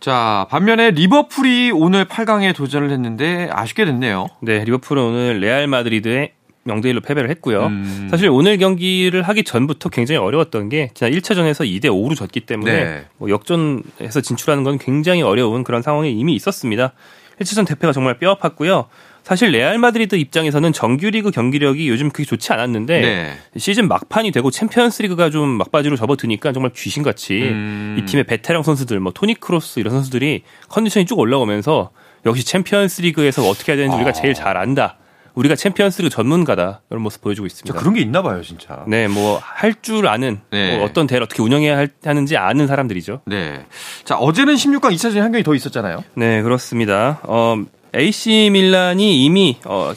자, 0.00 0.46
반면에 0.50 0.90
리버풀이 0.90 1.72
오늘 1.72 2.04
8강에 2.04 2.54
도전을 2.54 2.90
했는데 2.90 3.48
아쉽게 3.50 3.86
됐네요. 3.86 4.26
네, 4.42 4.64
리버풀은 4.64 5.02
오늘 5.02 5.40
레알 5.40 5.66
마드리드의 5.68 6.32
0대 6.66 6.86
1로 6.86 7.02
패배를 7.02 7.30
했고요. 7.30 7.66
음. 7.66 8.08
사실 8.10 8.28
오늘 8.28 8.56
경기를 8.58 9.22
하기 9.22 9.44
전부터 9.44 9.90
굉장히 9.90 10.18
어려웠던 10.18 10.68
게 10.68 10.90
지난 10.94 11.12
1차전에서 11.12 11.66
2대 11.66 11.86
5로 11.86 12.16
졌기 12.16 12.40
때문에 12.40 12.72
네. 12.72 13.04
뭐 13.18 13.30
역전해서 13.30 14.20
진출하는 14.22 14.64
건 14.64 14.78
굉장히 14.78 15.22
어려운 15.22 15.64
그런 15.64 15.82
상황에 15.82 16.10
이미 16.10 16.34
있었습니다. 16.34 16.92
1차전 17.40 17.66
대패가 17.66 17.92
정말 17.92 18.18
뼈아팠고요. 18.18 18.86
사실 19.24 19.52
레알 19.52 19.78
마드리드 19.78 20.16
입장에서는 20.16 20.72
정규리그 20.72 21.30
경기력이 21.30 21.88
요즘 21.88 22.10
그렇게 22.10 22.28
좋지 22.28 22.52
않았는데 22.52 23.00
네. 23.00 23.32
시즌 23.56 23.88
막판이 23.88 24.32
되고 24.32 24.50
챔피언스리그가 24.50 25.30
좀 25.30 25.48
막바지로 25.48 25.96
접어드니까 25.96 26.52
정말 26.52 26.72
귀신같이 26.74 27.40
음. 27.42 27.96
이 27.98 28.04
팀의 28.04 28.24
베테랑 28.24 28.62
선수들 28.62 29.00
뭐 29.00 29.12
토니 29.12 29.40
크로스 29.40 29.80
이런 29.80 29.94
선수들이 29.94 30.42
컨디션이 30.68 31.06
쭉 31.06 31.18
올라오면서 31.18 31.90
역시 32.26 32.44
챔피언스리그에서 32.44 33.48
어떻게 33.48 33.72
해야 33.72 33.76
되는지 33.78 33.94
아. 33.94 33.96
우리가 33.96 34.12
제일 34.12 34.34
잘 34.34 34.58
안다. 34.58 34.98
우리가 35.34 35.56
챔피언스리그 35.56 36.10
전문가다 36.14 36.82
이런 36.90 37.02
모습 37.02 37.20
보여주고 37.22 37.46
있습니다. 37.46 37.78
그런 37.78 37.94
게 37.94 38.00
있나 38.00 38.22
봐요, 38.22 38.40
진짜. 38.42 38.84
네, 38.86 39.08
뭐 39.08 39.40
할 39.42 39.74
줄 39.82 40.06
아는 40.06 40.40
네. 40.50 40.76
뭐 40.76 40.86
어떤 40.86 41.06
대회를 41.06 41.24
어떻게 41.24 41.42
운영해야 41.42 41.86
하는지 42.04 42.36
아는 42.36 42.66
사람들이죠. 42.66 43.22
네. 43.26 43.64
자, 44.04 44.16
어제는 44.16 44.54
16강 44.54 44.92
2차전 44.94 45.20
한 45.20 45.32
경기 45.32 45.42
더 45.42 45.54
있었잖아요. 45.54 46.04
네, 46.14 46.42
그렇습니다. 46.42 47.18
어, 47.24 47.56
AC 47.94 48.50
밀란이 48.52 49.24
이미 49.24 49.58
어, 49.64 49.92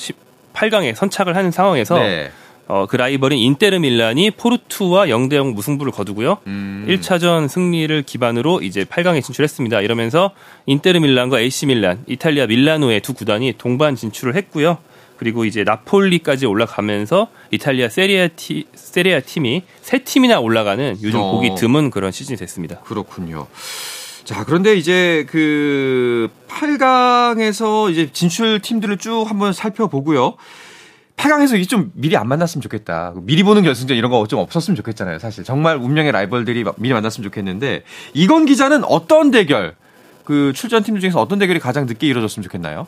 8강에 0.53 0.95
선착을 0.95 1.35
하는 1.35 1.51
상황에서 1.51 1.99
네. 1.99 2.31
어, 2.67 2.85
그 2.89 2.97
라이벌인 2.97 3.37
인테르 3.39 3.77
밀란이 3.79 4.31
포르투와 4.31 5.05
0대0 5.05 5.53
무승부를 5.53 5.91
거두고요. 5.93 6.39
음. 6.47 6.85
1차전 6.89 7.47
승리를 7.47 8.01
기반으로 8.03 8.61
이제 8.61 8.83
8강에 8.83 9.23
진출했습니다. 9.23 9.79
이러면서 9.81 10.31
인테르 10.65 10.99
밀란과 10.99 11.39
AC 11.39 11.67
밀란, 11.67 12.03
이탈리아 12.07 12.45
밀라노의 12.47 12.99
두 13.01 13.13
구단이 13.13 13.53
동반 13.57 13.95
진출을 13.95 14.35
했고요. 14.35 14.79
그리고 15.17 15.45
이제 15.45 15.63
나폴리까지 15.63 16.45
올라가면서 16.45 17.27
이탈리아 17.51 17.89
세리에 17.89 18.21
A 18.21 18.27
티, 18.29 18.65
세리에 18.75 19.12
A 19.12 19.19
팀이 19.19 19.63
세 19.81 19.99
팀이나 19.99 20.39
올라가는 20.39 20.97
요즘 21.01 21.19
어. 21.19 21.31
보기 21.31 21.55
드문 21.55 21.89
그런 21.89 22.11
시즌이 22.11 22.37
됐습니다. 22.37 22.79
그렇군요. 22.81 23.47
자, 24.23 24.43
그런데 24.45 24.75
이제 24.75 25.25
그 25.29 26.29
8강에서 26.49 27.91
이제 27.91 28.09
진출 28.11 28.59
팀들을 28.61 28.97
쭉 28.97 29.25
한번 29.27 29.53
살펴보고요. 29.53 30.35
8강에서 31.15 31.55
이게 31.55 31.65
좀 31.65 31.91
미리 31.95 32.15
안 32.15 32.27
만났으면 32.27 32.61
좋겠다. 32.61 33.13
미리 33.23 33.41
보는 33.41 33.63
결승전 33.63 33.97
이런 33.97 34.11
거 34.11 34.27
좀 34.27 34.39
없었으면 34.39 34.75
좋겠잖아요, 34.75 35.17
사실. 35.19 35.43
정말 35.43 35.77
운명의 35.77 36.11
라이벌들이 36.11 36.63
미리 36.77 36.93
만났으면 36.93 37.23
좋겠는데, 37.23 37.83
이건 38.13 38.45
기자는 38.45 38.83
어떤 38.83 39.31
대결, 39.31 39.75
그 40.25 40.51
출전 40.53 40.83
팀들 40.83 40.99
중에서 41.01 41.19
어떤 41.21 41.39
대결이 41.39 41.59
가장 41.59 41.85
늦게 41.85 42.05
이루어졌으면 42.05 42.43
좋겠나요? 42.43 42.85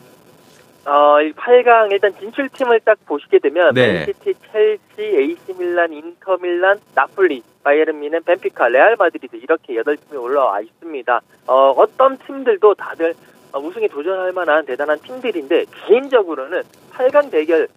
어, 0.90 1.18
8강 1.20 1.92
일단 1.92 2.12
진출팀을 2.18 2.80
딱 2.80 2.98
보시게 3.06 3.38
되면 3.38 3.72
네. 3.74 3.92
맨시티, 3.92 4.34
첼시, 4.50 4.80
AC 4.98 5.54
밀란, 5.56 5.92
인터 5.92 6.36
밀란, 6.36 6.80
나폴리, 6.96 7.44
바이에른 7.62 8.00
뮌헨, 8.00 8.24
벤피카, 8.24 8.66
레알 8.68 8.96
마드리드 8.98 9.36
이렇게 9.36 9.74
8팀이 9.74 10.20
올라와 10.20 10.60
있습니다. 10.60 11.20
어, 11.46 11.70
어떤 11.76 12.18
팀들도 12.18 12.74
다들 12.74 13.14
우승에 13.54 13.86
도전할 13.86 14.32
만한 14.32 14.66
대단한 14.66 14.98
팀들인데 14.98 15.66
개인적으로는 15.86 16.62
8강 16.92 17.30
대결 17.30 17.68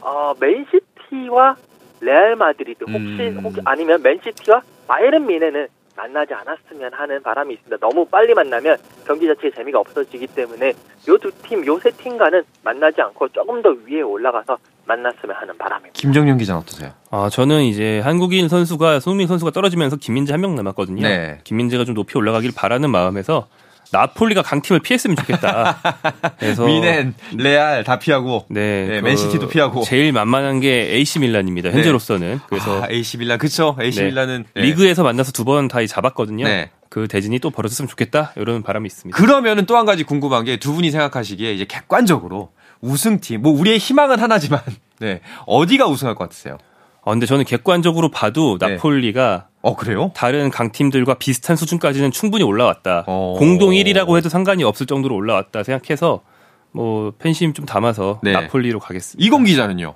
어, 0.00 0.32
맨시티와 0.40 1.56
레알 2.00 2.34
마드리드 2.34 2.84
혹시 2.84 3.28
음. 3.28 3.40
혹 3.44 3.52
아니면 3.66 4.00
맨시티와 4.02 4.62
바이에른 4.88 5.26
뮌헨은 5.26 5.68
만나지 5.96 6.34
않았으면 6.34 6.92
하는 6.92 7.22
바람이 7.22 7.54
있습니다. 7.54 7.76
너무 7.78 8.04
빨리 8.06 8.34
만나면 8.34 8.76
경기 9.06 9.26
자체의 9.26 9.52
재미가 9.54 9.78
없어지기 9.80 10.26
때문에 10.28 10.72
요 11.08 11.18
두 11.18 11.30
팀, 11.42 11.64
요 11.66 11.78
세 11.78 11.90
팀과는 11.90 12.42
만나지 12.62 13.00
않고 13.02 13.28
조금 13.28 13.62
더 13.62 13.70
위에 13.86 14.00
올라가서 14.02 14.56
만났으면 14.86 15.36
하는 15.36 15.56
바람입니다. 15.56 15.92
김정용 15.94 16.36
기자는 16.38 16.60
어떠세요? 16.62 16.90
아, 17.10 17.28
저는 17.30 17.62
이제 17.62 18.00
한국인 18.00 18.48
선수가 18.48 19.00
손흥민 19.00 19.26
선수가 19.28 19.50
떨어지면서 19.52 19.96
김민재 19.96 20.32
한 20.32 20.40
명 20.40 20.54
남았거든요. 20.56 21.02
네. 21.02 21.40
김민재가 21.44 21.84
좀 21.84 21.94
높이 21.94 22.18
올라가길 22.18 22.52
바라는 22.56 22.90
마음에서 22.90 23.46
나폴리가 23.98 24.42
강팀을 24.42 24.80
피했으면 24.80 25.16
좋겠다. 25.16 25.78
그래서 26.38 26.66
미넨, 26.66 27.14
레알 27.36 27.84
다 27.84 27.98
피하고, 27.98 28.44
네, 28.50 28.86
네 28.88 29.00
그 29.00 29.04
맨시티도 29.04 29.48
피하고. 29.48 29.82
제일 29.84 30.12
만만한 30.12 30.58
게 30.60 30.68
AC 30.92 31.20
밀란입니다. 31.20 31.70
네. 31.70 31.76
현재로서는. 31.76 32.32
네. 32.32 32.38
그래서 32.48 32.82
아, 32.82 32.88
AC 32.90 33.18
밀란 33.18 33.38
그쵸? 33.38 33.76
AC 33.80 34.00
네. 34.00 34.06
밀란은 34.06 34.44
네. 34.54 34.62
리그에서 34.62 35.02
만나서 35.04 35.32
두 35.32 35.44
번 35.44 35.68
다 35.68 35.84
잡았거든요. 35.86 36.44
네. 36.46 36.70
그 36.88 37.06
대진이 37.08 37.38
또 37.40 37.50
벌어졌으면 37.50 37.88
좋겠다 37.88 38.32
이런 38.36 38.62
바람이 38.62 38.86
있습니다. 38.86 39.16
그러면은 39.16 39.66
또 39.66 39.76
한 39.76 39.84
가지 39.86 40.04
궁금한 40.04 40.44
게 40.44 40.56
두 40.58 40.72
분이 40.74 40.90
생각하시기에 40.90 41.52
이제 41.52 41.64
객관적으로 41.64 42.50
우승팀, 42.80 43.42
뭐 43.42 43.52
우리의 43.52 43.78
희망은 43.78 44.18
하나지만, 44.20 44.60
네 45.00 45.20
어디가 45.46 45.86
우승할 45.86 46.14
것 46.14 46.24
같으세요? 46.24 46.58
아, 47.04 47.10
근데 47.10 47.26
저는 47.26 47.44
객관적으로 47.44 48.10
봐도 48.10 48.58
네. 48.58 48.68
나폴리가 48.74 49.48
어 49.64 49.74
그래요? 49.74 50.12
다른 50.14 50.50
강팀들과 50.50 51.14
비슷한 51.14 51.56
수준까지는 51.56 52.10
충분히 52.10 52.44
올라왔다. 52.44 53.04
어... 53.06 53.34
공동 53.38 53.70
1위라고 53.70 54.18
해도 54.18 54.28
상관이 54.28 54.62
없을 54.62 54.84
정도로 54.84 55.14
올라왔다 55.14 55.62
생각해서 55.62 56.20
뭐 56.70 57.14
팬심 57.18 57.54
좀 57.54 57.64
담아서 57.64 58.20
네. 58.22 58.32
나폴리로 58.32 58.78
가겠습니다. 58.78 59.26
이건 59.26 59.44
기자는요? 59.44 59.94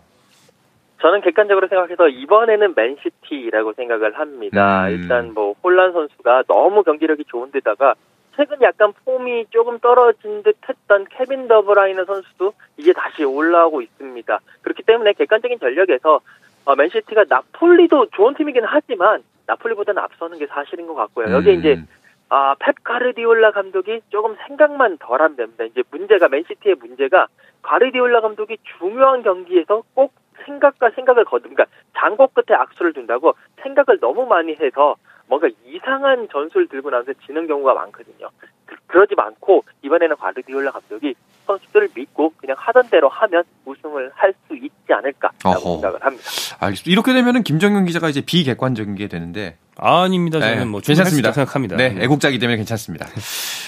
저는 1.02 1.20
객관적으로 1.20 1.68
생각해서 1.68 2.08
이번에는 2.08 2.72
맨시티라고 2.74 3.74
생각을 3.74 4.18
합니다. 4.18 4.86
음... 4.86 4.92
일단 4.92 5.34
뭐 5.34 5.54
홀란 5.62 5.92
선수가 5.92 6.44
너무 6.48 6.82
경기력이 6.82 7.24
좋은 7.28 7.50
데다가 7.50 7.94
최근 8.36 8.62
약간 8.62 8.94
폼이 9.04 9.48
조금 9.50 9.78
떨어진 9.80 10.42
듯 10.44 10.56
했던 10.66 11.04
케빈 11.10 11.46
더브라이너 11.46 12.06
선수도 12.06 12.54
이제 12.78 12.94
다시 12.94 13.22
올라오고 13.22 13.82
있습니다. 13.82 14.40
그렇기 14.62 14.82
때문에 14.84 15.12
객관적인 15.12 15.58
전력에서 15.58 16.20
어, 16.64 16.74
맨시티가 16.74 17.24
나폴리도 17.28 18.06
좋은 18.16 18.32
팀이긴 18.34 18.62
하지만 18.64 19.22
나폴리보다는 19.48 20.00
앞서는 20.00 20.38
게 20.38 20.46
사실인 20.46 20.86
것 20.86 20.94
같고요. 20.94 21.34
여기 21.34 21.50
음. 21.50 21.58
이제 21.58 21.82
아, 22.28 22.54
펩 22.58 22.74
가르디올라 22.84 23.52
감독이 23.52 24.00
조금 24.10 24.36
생각만 24.46 24.98
덜한 24.98 25.36
멤버. 25.36 25.64
이제 25.64 25.82
문제가 25.90 26.28
맨시티의 26.28 26.76
문제가 26.76 27.26
가르디올라 27.62 28.20
감독이 28.20 28.58
중요한 28.78 29.22
경기에서 29.22 29.82
꼭 29.94 30.12
생각과 30.44 30.90
생각을 30.90 31.24
거둔, 31.24 31.54
그러니까 31.54 31.76
장고 31.96 32.28
끝에 32.28 32.56
악수를 32.56 32.92
둔다고 32.92 33.34
생각을 33.62 33.98
너무 34.00 34.26
많이 34.26 34.54
해서 34.60 34.96
뭔가 35.26 35.48
이상한 35.64 36.28
전술을 36.30 36.68
들고 36.68 36.90
나서 36.90 37.12
지는 37.26 37.46
경우가 37.46 37.74
많거든요. 37.74 38.30
그, 38.66 38.76
러지 38.96 39.14
않고 39.16 39.64
이번에는 39.82 40.16
가르디올라 40.16 40.70
감독이 40.70 41.14
선수들을 41.46 41.88
믿고 41.94 42.32
그냥 42.36 42.56
하던 42.58 42.88
대로 42.90 43.08
하면 43.08 43.42
우승을 43.64 44.10
할수 44.14 44.37
있지 44.88 44.92
않을까라고 44.92 45.68
어허. 45.68 45.72
생각을 45.80 46.02
합니다. 46.04 46.24
알겠습니다. 46.58 46.90
이렇게 46.90 47.12
되면은 47.12 47.42
김정현 47.42 47.84
기자가 47.84 48.08
이제 48.08 48.22
비객관적인 48.22 48.94
게 48.96 49.06
되는데 49.08 49.56
아닙니다. 49.76 50.40
저는 50.40 50.58
네, 50.58 50.64
뭐 50.64 50.80
괜찮습니다. 50.80 51.30
생각합니다. 51.32 51.76
네, 51.76 51.94
애국자이기 52.00 52.38
때문에 52.38 52.56
괜찮습니다. 52.56 53.06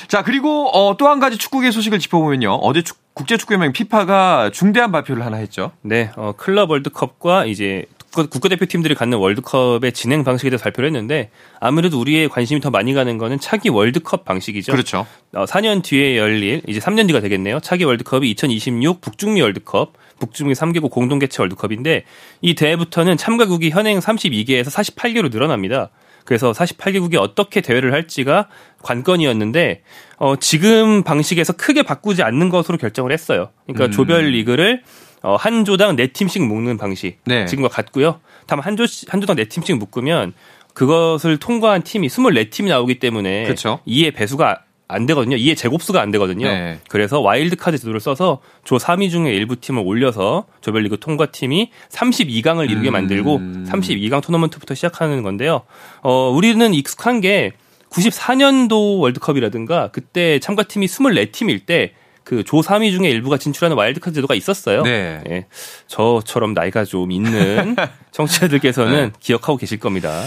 자, 0.09 0.23
그리고 0.25 0.69
어, 0.71 0.97
또 0.97 1.11
한 1.11 1.21
가지 1.21 1.37
축구계 1.39 1.71
소식을 1.71 1.99
짚어보면요. 1.99 2.53
어제 2.63 2.83
축, 2.83 2.97
국제축구연맹 3.15 3.73
피파가 3.73 4.51
중대한 4.53 4.91
발표를 4.93 5.25
하나 5.25 5.37
했죠. 5.37 5.73
네, 5.83 6.11
어, 6.17 6.33
클럽 6.37 6.71
월드컵과 6.71 7.47
이제 7.47 7.85
국가대표팀들이 8.13 8.95
갖는 8.97 9.19
월드컵의 9.19 9.93
진행 9.93 10.25
방식에 10.25 10.51
대해서 10.51 10.65
발표를 10.65 10.89
했는데 10.89 11.31
아무래도 11.61 12.01
우리의 12.01 12.29
관심이 12.29 12.61
더 12.61 12.71
많이 12.71 12.93
가는 12.93 13.19
거는 13.19 13.39
차기 13.39 13.69
월드컵 13.69 14.25
방식이죠. 14.25 14.73
그렇죠. 14.73 15.07
어, 15.33 15.45
4년 15.45 15.83
뒤에 15.85 16.17
열릴 16.19 16.63
이제 16.67 16.81
3년 16.81 17.07
뒤가 17.07 17.21
되겠네요. 17.21 17.61
차기 17.61 17.85
월드컵이 17.85 18.29
2026 18.31 19.01
북중미 19.01 19.41
월드컵, 19.43 19.93
북중미 20.21 20.53
3개국 20.55 20.91
공동 20.91 21.19
개최 21.19 21.43
월드컵인데 21.43 22.05
이 22.43 22.55
대회부터는 22.55 23.17
참가국이 23.17 23.71
현행 23.71 23.99
32개에서 23.99 24.71
48개로 24.71 25.33
늘어납니다. 25.33 25.91
그래서 26.25 26.53
48개국이 26.53 27.17
어떻게 27.17 27.61
대회를 27.61 27.93
할지가 27.93 28.47
관건이었는데 28.83 29.83
어, 30.19 30.37
지금 30.37 31.03
방식에서 31.03 31.55
크게 31.55 31.83
바꾸지 31.83 32.23
않는 32.23 32.51
것으로 32.51 32.79
결정을 32.79 33.11
했어요. 33.11 33.51
그러니까 33.67 33.87
음. 33.87 33.91
조별 33.91 34.27
리그를 34.27 34.83
어, 35.23 35.37
한 35.37 35.65
조당 35.65 35.97
네 35.97 36.09
팀씩 36.09 36.47
묶는 36.47 36.77
방식 36.77 37.19
네. 37.25 37.47
지금과 37.47 37.69
같고요. 37.69 38.21
다만 38.47 38.65
한 38.65 38.77
조, 38.77 38.85
한 39.09 39.21
조당 39.21 39.37
네 39.37 39.47
팀씩 39.47 39.77
묶으면 39.77 40.35
그것을 40.75 41.39
통과한 41.39 41.83
팀이 41.83 42.09
24팀이 42.09 42.69
나오기 42.69 42.99
때문에 42.99 43.45
그렇죠. 43.45 43.81
2의 43.85 44.11
배수가 44.13 44.65
안 44.93 45.07
되거든요. 45.07 45.37
2의 45.37 45.55
제곱수가 45.55 46.01
안 46.01 46.11
되거든요. 46.11 46.49
네. 46.49 46.79
그래서 46.89 47.21
와일드 47.21 47.57
카드 47.57 47.79
제도를 47.79 48.01
써서 48.01 48.41
조 48.65 48.77
3위 48.77 49.11
중에 49.11 49.33
일부 49.33 49.57
팀을 49.57 49.83
올려서 49.85 50.47
조별리그 50.61 50.99
통과 51.01 51.27
팀이 51.27 51.71
32강을 51.91 52.71
이루게 52.71 52.91
음. 52.91 52.93
만들고 52.93 53.39
32강 53.39 54.23
토너먼트부터 54.23 54.75
시작하는 54.75 55.23
건데요. 55.23 55.63
어, 56.03 56.31
우리는 56.31 56.75
익숙한 56.75 57.21
게 57.21 57.53
94년도 57.91 59.01
월드컵이라든가 59.01 59.89
그때 59.89 60.39
참가팀이 60.39 60.87
24팀일 60.87 61.67
때 61.67 61.93
그조 62.25 62.59
3위 62.59 62.93
중에 62.93 63.09
일부가 63.11 63.39
진출하는 63.39 63.77
와일드카드 63.77 64.15
제도가 64.15 64.35
있었어요. 64.35 64.83
네. 64.83 65.21
예, 65.29 65.47
저처럼 65.89 66.55
나이가 66.55 66.85
좀 66.85 67.11
있는 67.11 67.75
청취자들께서는 68.13 68.93
네. 68.93 69.11
기억하고 69.19 69.57
계실 69.57 69.81
겁니다. 69.81 70.27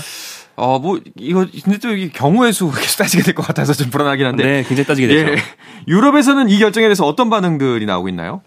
어, 0.55 0.77
뭐, 0.79 0.99
이거, 1.17 1.45
근데 1.63 1.79
또 1.79 1.89
이게 1.89 2.11
경우의 2.11 2.53
수 2.53 2.65
계속 2.71 2.97
따지게 3.01 3.23
될 3.23 3.33
것 3.33 3.41
같아서 3.45 3.73
좀 3.73 3.89
불안하긴 3.89 4.25
한데. 4.25 4.43
네, 4.43 4.63
굉장히 4.63 4.85
따지게 4.85 5.07
되죠. 5.07 5.31
예. 5.31 5.35
유럽에서는 5.87 6.49
이 6.49 6.59
결정에 6.59 6.85
대해서 6.85 7.05
어떤 7.05 7.29
반응들이 7.29 7.85
나오고 7.85 8.07
있나요? 8.09 8.41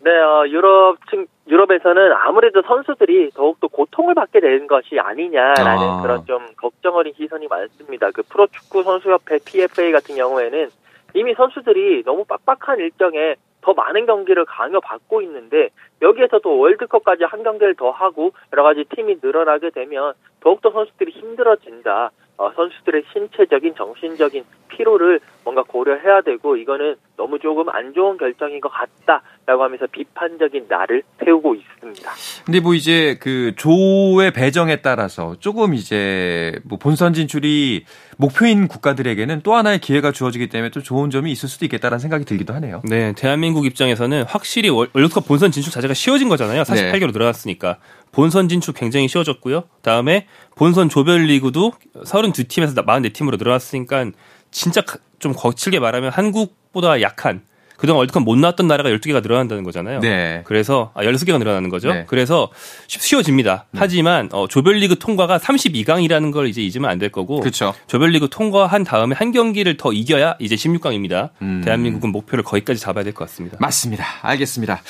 네, 0.00 0.10
어, 0.12 0.44
유럽 0.46 0.96
층, 1.10 1.26
유럽에서는 1.48 2.12
아무래도 2.24 2.62
선수들이 2.62 3.30
더욱더 3.34 3.66
고통을 3.66 4.14
받게 4.14 4.40
되는 4.40 4.66
것이 4.68 4.98
아니냐라는 4.98 5.88
아. 5.88 6.02
그런 6.02 6.24
좀 6.24 6.38
걱정 6.56 6.94
어린 6.94 7.12
시선이 7.16 7.48
많습니다. 7.48 8.10
그 8.12 8.22
프로축구 8.22 8.84
선수협회 8.84 9.40
PFA 9.44 9.90
같은 9.92 10.14
경우에는 10.14 10.70
이미 11.14 11.34
선수들이 11.34 12.04
너무 12.04 12.24
빡빡한 12.26 12.78
일정에 12.78 13.34
더 13.60 13.74
많은 13.74 14.06
경기를 14.06 14.44
강요받고 14.44 15.22
있는데 15.22 15.70
여기에서도 16.00 16.58
월드컵까지 16.58 17.24
한 17.24 17.42
경기를 17.42 17.74
더 17.74 17.90
하고 17.90 18.32
여러 18.52 18.62
가지 18.62 18.84
팀이 18.84 19.18
늘어나게 19.22 19.70
되면 19.70 20.14
더욱더 20.40 20.70
선수들이 20.70 21.12
힘들어진다. 21.12 22.10
어, 22.38 22.52
선수들의 22.54 23.02
신체적인 23.12 23.74
정신적인 23.74 24.44
피로를 24.68 25.20
뭔가 25.42 25.64
고려해야 25.64 26.20
되고 26.20 26.56
이거는 26.56 26.94
너무 27.16 27.40
조금 27.40 27.68
안 27.68 27.92
좋은 27.92 28.16
결정인 28.16 28.60
것 28.60 28.68
같다라고 28.68 29.64
하면서 29.64 29.86
비판적인 29.90 30.66
날을 30.68 31.02
세우고 31.24 31.56
있습니다. 31.56 32.10
근데 32.46 32.60
뭐 32.60 32.74
이제 32.74 33.18
그 33.20 33.54
조의 33.56 34.32
배정에 34.32 34.76
따라서 34.82 35.34
조금 35.40 35.74
이제 35.74 36.60
뭐 36.64 36.78
본선 36.78 37.12
진출이 37.12 37.86
목표인 38.18 38.68
국가들에게는 38.68 39.40
또 39.42 39.54
하나의 39.54 39.80
기회가 39.80 40.12
주어지기 40.12 40.48
때문에 40.48 40.70
또 40.70 40.80
좋은 40.80 41.10
점이 41.10 41.32
있을 41.32 41.48
수도 41.48 41.64
있겠다라는 41.64 41.98
생각이 41.98 42.24
들기도 42.24 42.54
하네요. 42.54 42.82
네, 42.84 43.14
대한민국 43.14 43.66
입장에서는 43.66 44.24
확실히 44.24 44.68
월드컵 44.68 45.26
본선 45.26 45.50
진출 45.50 45.72
자체가 45.72 45.92
쉬워진 45.94 46.28
거잖아요. 46.28 46.62
48개로 46.62 47.06
네. 47.06 47.12
들어갔으니까. 47.12 47.78
본선 48.12 48.48
진출 48.48 48.74
굉장히 48.74 49.08
쉬워졌고요. 49.08 49.64
다음에 49.82 50.26
본선 50.54 50.88
조별리그도 50.88 51.72
32팀에서 52.04 52.74
44팀으로 52.74 53.38
늘어났으니까 53.38 54.10
진짜 54.50 54.82
좀 55.18 55.32
거칠게 55.32 55.80
말하면 55.80 56.10
한국보다 56.10 57.00
약한 57.02 57.42
그동안 57.78 57.98
월드컵 57.98 58.24
못 58.24 58.36
나왔던 58.36 58.66
나라가 58.68 58.90
12개가 58.90 59.22
늘어난다는 59.22 59.62
거잖아요. 59.64 60.00
네. 60.00 60.42
그래서 60.44 60.90
아 60.94 61.02
16개가 61.04 61.38
늘어나는 61.38 61.70
거죠. 61.70 61.90
네. 61.92 62.04
그래서 62.08 62.50
쉬워집니다. 62.88 63.64
네. 63.70 63.78
하지만 63.80 64.28
어, 64.32 64.46
조별리그 64.48 64.98
통과가 64.98 65.38
32강이라는 65.38 66.32
걸 66.32 66.48
이제 66.48 66.60
잊으면 66.60 66.90
안 66.90 66.98
될 66.98 67.10
거고 67.10 67.40
그쵸. 67.40 67.72
조별리그 67.86 68.28
통과한 68.30 68.82
다음에 68.84 69.14
한 69.16 69.30
경기를 69.32 69.76
더 69.76 69.92
이겨야 69.92 70.34
이제 70.40 70.56
16강입니다. 70.56 71.30
음. 71.40 71.62
대한민국은 71.64 72.10
목표를 72.12 72.42
거기까지 72.44 72.80
잡아야 72.80 73.04
될 73.04 73.14
것 73.14 73.24
같습니다. 73.28 73.56
맞습니다. 73.60 74.04
알겠습니다. 74.22 74.80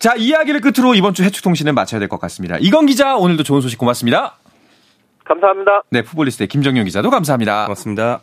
자, 0.00 0.14
이야기를 0.16 0.62
끝으로 0.62 0.94
이번 0.94 1.12
주 1.14 1.22
해축통신은 1.24 1.74
마쳐야 1.74 1.98
될 2.00 2.08
것 2.08 2.18
같습니다. 2.20 2.56
이건 2.58 2.86
기자 2.86 3.16
오늘도 3.16 3.42
좋은 3.44 3.60
소식 3.60 3.78
고맙습니다. 3.78 4.38
감사합니다. 5.24 5.82
네, 5.90 6.02
푸볼리스트의 6.02 6.48
김정용 6.48 6.84
기자도 6.86 7.10
감사합니다. 7.10 7.64
고맙습니다. 7.66 8.22